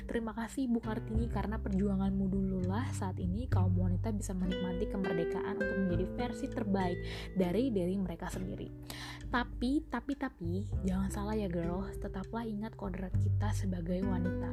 Terima 0.09 0.35
kasih 0.35 0.67
Bu 0.67 0.83
Kartini 0.83 1.31
karena 1.31 1.61
perjuanganmu 1.61 2.25
dululah 2.27 2.89
saat 2.97 3.21
ini 3.23 3.47
kaum 3.47 3.77
wanita 3.79 4.11
bisa 4.11 4.35
menikmati 4.35 4.91
kemerdekaan 4.91 5.55
untuk 5.61 5.77
menjadi 5.87 6.05
versi 6.19 6.47
terbaik 6.51 6.99
dari 7.37 7.71
diri 7.71 7.95
mereka 7.95 8.27
sendiri. 8.27 8.67
Tapi, 9.29 9.85
tapi, 9.93 10.17
tapi, 10.17 10.65
jangan 10.89 11.13
salah 11.13 11.37
ya 11.37 11.53
girl, 11.53 11.85
tetaplah 12.01 12.49
ingat 12.49 12.73
kodrat 12.73 13.13
kita 13.21 13.53
sebagai 13.53 14.01
wanita. 14.01 14.49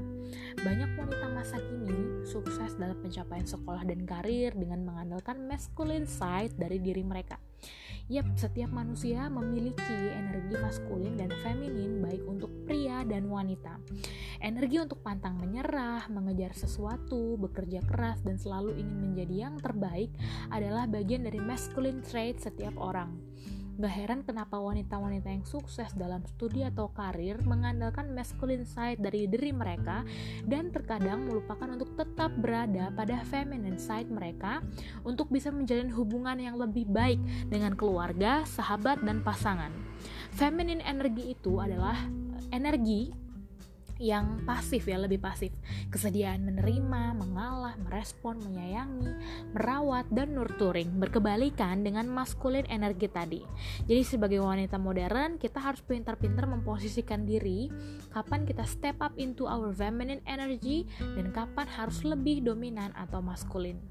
Banyak 0.59 0.99
wanita 0.99 1.25
masa 1.31 1.55
kini 1.63 2.27
sukses 2.27 2.75
dalam 2.75 2.99
pencapaian 2.99 3.47
sekolah 3.47 3.87
dan 3.87 4.03
karir 4.03 4.51
dengan 4.51 4.83
mengandalkan 4.83 5.47
masculine 5.47 6.03
side 6.03 6.51
dari 6.59 6.83
diri 6.83 7.07
mereka. 7.07 7.39
Yap, 8.05 8.37
setiap 8.37 8.69
manusia 8.69 9.25
memiliki 9.33 9.97
energi 10.13 10.53
maskulin 10.61 11.17
dan 11.17 11.33
feminin 11.41 12.05
baik 12.05 12.21
untuk 12.29 12.53
pria 12.69 13.01
dan 13.01 13.25
wanita. 13.25 13.81
Energi 14.45 14.77
untuk 14.77 15.01
pantang 15.01 15.41
menyerah, 15.41 16.05
mengejar 16.13 16.53
sesuatu, 16.53 17.33
bekerja 17.41 17.81
keras 17.81 18.21
dan 18.21 18.37
selalu 18.37 18.77
ingin 18.77 19.09
menjadi 19.09 19.49
yang 19.49 19.55
terbaik 19.57 20.13
adalah 20.53 20.85
bagian 20.85 21.25
dari 21.25 21.41
masculine 21.41 22.05
trait 22.05 22.37
setiap 22.37 22.77
orang. 22.77 23.17
Gak 23.75 23.91
heran 23.91 24.23
kenapa 24.23 24.55
wanita-wanita 24.55 25.27
yang 25.27 25.43
sukses 25.43 25.91
dalam 25.99 26.23
studi 26.23 26.63
atau 26.63 26.87
karir 26.95 27.35
mengandalkan 27.43 28.07
masculine 28.15 28.63
side 28.63 29.03
dari 29.03 29.27
diri 29.27 29.51
mereka 29.51 30.07
dan 30.47 30.71
terkadang 30.71 31.27
melupakan 31.27 31.67
untuk 31.67 31.91
tetap 31.99 32.31
berada 32.39 32.87
pada 32.95 33.19
feminine 33.27 33.75
side 33.75 34.07
mereka 34.07 34.63
untuk 35.03 35.27
bisa 35.27 35.51
menjalin 35.51 35.91
hubungan 35.91 36.39
yang 36.39 36.55
lebih 36.55 36.87
baik 36.87 37.19
dengan 37.51 37.75
keluarga, 37.75 38.47
sahabat, 38.47 39.03
dan 39.03 39.19
pasangan. 39.27 39.75
Feminine 40.31 40.79
energi 40.79 41.35
itu 41.35 41.59
adalah 41.59 41.99
energi 42.55 43.24
yang 44.05 44.45
pasif 44.45 44.85
ya 44.85 45.01
lebih 45.01 45.17
pasif. 45.17 45.49
Kesediaan 45.89 46.45
menerima 46.45 47.17
mengalah 47.17 47.73
merespon 47.81 48.37
menyayangi 48.37 49.09
merawat 49.57 50.05
dan 50.13 50.37
nurturing. 50.37 51.01
Berkebalikan 51.01 51.81
dengan 51.81 52.05
maskulin 52.05 52.69
energi 52.69 53.09
tadi. 53.09 53.41
Jadi 53.89 54.01
sebagai 54.05 54.45
wanita 54.45 54.77
modern 54.77 55.41
kita 55.41 55.57
harus 55.57 55.81
pintar-pintar 55.81 56.45
memposisikan 56.45 57.25
diri 57.25 57.73
kapan 58.13 58.45
kita 58.45 58.63
step 58.69 59.01
up 59.01 59.17
into 59.17 59.49
our 59.49 59.73
feminine 59.73 60.21
energy 60.29 60.85
dan 61.17 61.33
kapan 61.33 61.65
harus 61.65 62.05
lebih 62.05 62.45
dominan 62.45 62.93
atau 62.93 63.25
maskulin. 63.25 63.81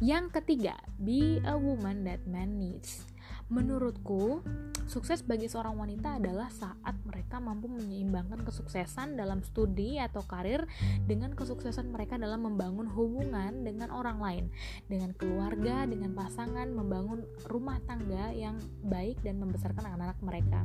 Yang 0.00 0.40
ketiga 0.40 0.80
be 0.96 1.40
a 1.44 1.56
woman 1.56 2.02
that 2.08 2.24
man 2.24 2.56
needs 2.56 3.13
Menurutku, 3.52 4.40
sukses 4.88 5.20
bagi 5.20 5.52
seorang 5.52 5.76
wanita 5.76 6.16
adalah 6.16 6.48
saat 6.48 6.96
mereka 7.04 7.36
mampu 7.40 7.68
menyeimbangkan 7.68 8.40
kesuksesan 8.40 9.20
dalam 9.20 9.44
studi 9.44 10.00
atau 10.00 10.24
karir 10.24 10.64
dengan 11.04 11.36
kesuksesan 11.36 11.92
mereka 11.92 12.16
dalam 12.16 12.48
membangun 12.48 12.88
hubungan 12.88 13.64
dengan 13.64 13.92
orang 13.92 14.16
lain, 14.16 14.44
dengan 14.88 15.12
keluarga, 15.12 15.84
dengan 15.84 16.16
pasangan, 16.16 16.72
membangun 16.72 17.24
rumah 17.44 17.80
tangga 17.84 18.32
yang 18.32 18.56
baik 18.80 19.20
dan 19.20 19.36
membesarkan 19.40 19.92
anak-anak 19.92 20.18
mereka. 20.24 20.60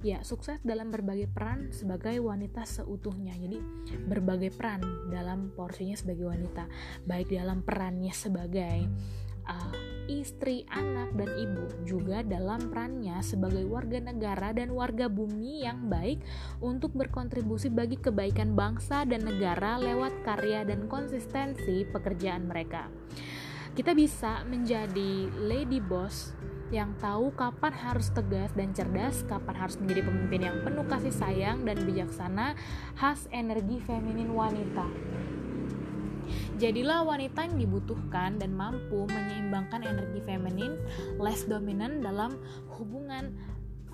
Ya, 0.00 0.24
sukses 0.24 0.56
dalam 0.64 0.88
berbagai 0.88 1.28
peran 1.28 1.68
sebagai 1.72 2.16
wanita 2.24 2.64
seutuhnya. 2.64 3.36
Jadi, 3.36 3.60
berbagai 4.08 4.56
peran 4.56 4.80
dalam 5.12 5.52
porsinya 5.52 5.96
sebagai 5.96 6.32
wanita, 6.32 6.64
baik 7.04 7.28
dalam 7.28 7.60
perannya 7.60 8.12
sebagai 8.12 8.88
uh, 9.46 9.72
istri, 10.06 10.62
anak, 10.70 11.14
dan 11.18 11.30
ibu 11.34 11.66
juga 11.82 12.22
dalam 12.22 12.70
perannya 12.70 13.18
sebagai 13.22 13.66
warga 13.66 13.98
negara 13.98 14.54
dan 14.54 14.70
warga 14.74 15.10
bumi 15.10 15.66
yang 15.66 15.90
baik 15.90 16.22
untuk 16.62 16.94
berkontribusi 16.94 17.70
bagi 17.70 17.98
kebaikan 17.98 18.54
bangsa 18.54 19.02
dan 19.02 19.26
negara 19.26 19.78
lewat 19.82 20.22
karya 20.22 20.62
dan 20.62 20.86
konsistensi 20.86 21.86
pekerjaan 21.86 22.46
mereka. 22.46 22.86
Kita 23.76 23.92
bisa 23.92 24.40
menjadi 24.48 25.28
lady 25.36 25.84
boss 25.84 26.32
yang 26.74 26.96
tahu 26.98 27.30
kapan 27.36 27.70
harus 27.76 28.10
tegas 28.10 28.50
dan 28.56 28.74
cerdas, 28.74 29.22
kapan 29.28 29.54
harus 29.54 29.76
menjadi 29.78 30.02
pemimpin 30.02 30.40
yang 30.50 30.56
penuh 30.66 30.86
kasih 30.88 31.14
sayang 31.14 31.62
dan 31.62 31.78
bijaksana, 31.84 32.58
khas 32.98 33.30
energi 33.30 33.78
feminin 33.84 34.34
wanita. 34.34 34.86
Jadilah 36.56 37.04
wanita 37.04 37.44
yang 37.44 37.60
dibutuhkan 37.60 38.40
dan 38.40 38.56
mampu 38.56 39.04
menyeimbangkan 39.04 39.84
energi 39.84 40.24
feminin 40.24 40.80
less 41.20 41.44
dominan 41.44 42.00
dalam 42.00 42.40
hubungan 42.80 43.36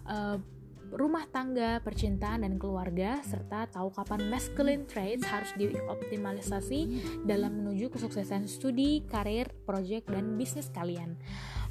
uh, 0.07 0.39
rumah 0.93 1.25
tangga, 1.33 1.81
percintaan, 1.81 2.45
dan 2.45 2.61
keluarga, 2.61 3.19
serta 3.25 3.67
tahu 3.73 3.91
kapan 3.97 4.29
masculine 4.29 4.85
traits 4.85 5.25
harus 5.25 5.51
dioptimalisasi 5.57 6.81
dalam 7.25 7.65
menuju 7.65 7.89
kesuksesan 7.89 8.45
studi, 8.45 9.01
karir, 9.09 9.49
proyek, 9.65 10.05
dan 10.07 10.37
bisnis 10.37 10.69
kalian. 10.69 11.17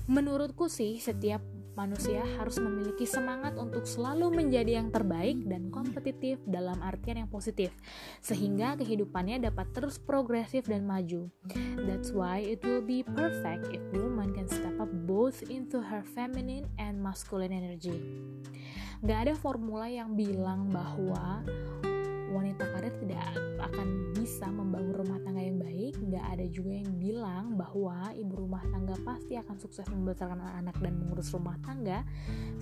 Menurutku 0.10 0.66
sih, 0.68 0.98
setiap 0.98 1.40
manusia 1.74 2.24
harus 2.38 2.60
memiliki 2.60 3.08
semangat 3.08 3.56
untuk 3.56 3.88
selalu 3.88 4.44
menjadi 4.44 4.84
yang 4.84 4.92
terbaik 4.92 5.40
dan 5.48 5.72
kompetitif 5.72 6.40
dalam 6.44 6.78
artian 6.84 7.24
yang 7.26 7.32
positif, 7.32 7.72
sehingga 8.20 8.76
kehidupannya 8.80 9.42
dapat 9.42 9.72
terus 9.72 10.00
progresif 10.00 10.68
dan 10.68 10.84
maju. 10.84 11.32
That's 11.84 12.12
why 12.12 12.44
it 12.44 12.62
will 12.62 12.84
be 12.84 13.04
perfect 13.04 13.72
if 13.72 13.82
woman 13.96 14.36
can 14.36 14.48
step 14.52 14.78
up 14.80 14.92
both 15.08 15.44
into 15.48 15.80
her 15.80 16.04
feminine 16.16 16.68
and 16.80 17.00
masculine 17.00 17.56
energy. 17.56 17.96
Gak 19.02 19.30
ada 19.30 19.34
formula 19.34 19.90
yang 19.90 20.14
bilang 20.14 20.70
bahwa 20.70 21.42
wanita 22.32 22.64
karir 22.72 22.96
tidak 23.04 23.28
akan 23.60 24.16
bisa 24.16 24.48
membangun 24.48 24.96
rumah 25.04 25.20
tangga 25.20 25.44
yang 25.44 25.60
baik. 25.60 26.00
Nggak 26.00 26.26
ada 26.32 26.46
juga 26.48 26.72
yang 26.80 26.92
bilang 26.96 27.46
bahwa 27.60 28.16
ibu 28.16 28.34
rumah 28.48 28.64
tangga 28.72 28.96
pasti 29.04 29.36
akan 29.36 29.56
sukses 29.60 29.84
membesarkan 29.92 30.40
anak-anak 30.40 30.76
dan 30.80 30.94
mengurus 30.96 31.28
rumah 31.36 31.60
tangga 31.60 32.08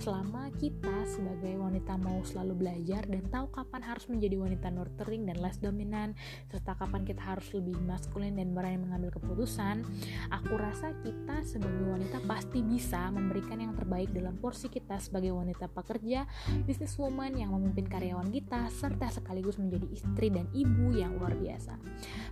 selama 0.02 0.50
kita 0.58 1.06
sebagai 1.06 1.54
wanita 1.60 1.94
mau 2.00 2.18
selalu 2.26 2.66
belajar 2.66 3.06
dan 3.06 3.22
tahu 3.30 3.46
kapan 3.54 3.82
harus 3.84 4.08
menjadi 4.10 4.36
wanita 4.40 4.68
nurturing 4.72 5.22
dan 5.28 5.36
less 5.38 5.60
dominan 5.62 6.18
serta 6.50 6.74
kapan 6.74 7.06
kita 7.06 7.22
harus 7.22 7.46
lebih 7.54 7.78
maskulin 7.84 8.34
dan 8.34 8.50
berani 8.50 8.82
mengambil 8.82 9.14
keputusan. 9.14 9.86
Aku 10.34 10.58
rasa 10.58 10.96
kita 11.06 11.46
sebagai 11.46 11.86
wanita 11.86 12.18
pasti 12.26 12.64
bisa 12.64 13.12
memberikan 13.14 13.62
yang 13.62 13.76
terbaik 13.78 14.10
dalam 14.10 14.34
porsi 14.40 14.66
kita 14.66 14.98
sebagai 14.98 15.30
wanita 15.30 15.70
pekerja 15.70 16.26
businesswoman 16.66 17.36
yang 17.36 17.54
memimpin 17.54 17.86
karyawan 17.86 18.32
kita 18.32 18.66
serta 18.72 19.12
sekaligus 19.12 19.59
menjadi 19.60 19.86
istri 19.92 20.32
dan 20.32 20.48
ibu 20.56 20.96
yang 20.96 21.20
luar 21.20 21.36
biasa 21.36 21.76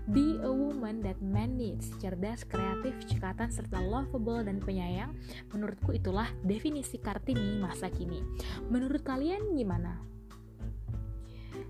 be 0.09 0.41
a 0.41 0.51
woman 0.51 1.05
that 1.05 1.19
man 1.21 1.61
needs 1.61 1.93
cerdas, 2.01 2.49
kreatif, 2.49 2.97
cekatan, 3.05 3.53
serta 3.53 3.79
lovable 3.79 4.41
dan 4.41 4.59
penyayang 4.59 5.13
menurutku 5.53 5.93
itulah 5.93 6.29
definisi 6.43 6.97
Kartini 6.97 7.61
masa 7.61 7.93
kini 7.93 8.25
menurut 8.73 9.05
kalian 9.05 9.53
gimana? 9.55 10.09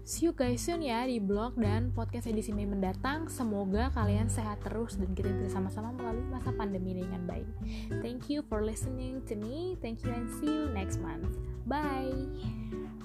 See 0.09 0.25
you 0.25 0.33
guys 0.33 0.65
soon 0.65 0.81
ya 0.81 1.05
di 1.05 1.21
blog 1.21 1.61
dan 1.61 1.93
podcast 1.93 2.25
edisi 2.33 2.49
Mei 2.49 2.65
mendatang. 2.65 3.29
Semoga 3.29 3.93
kalian 3.93 4.33
sehat 4.33 4.65
terus 4.65 4.97
dan 4.97 5.13
kita 5.13 5.29
bisa 5.37 5.61
sama-sama 5.61 5.93
melalui 5.93 6.25
masa 6.33 6.49
pandemi 6.57 6.97
dengan 6.97 7.29
baik. 7.29 7.45
Thank 8.01 8.33
you 8.33 8.41
for 8.49 8.65
listening 8.65 9.21
to 9.29 9.37
me. 9.37 9.77
Thank 9.85 10.09
you 10.09 10.11
and 10.17 10.33
see 10.41 10.49
you 10.49 10.73
next 10.73 10.97
month. 10.97 11.37
Bye. 11.69 12.97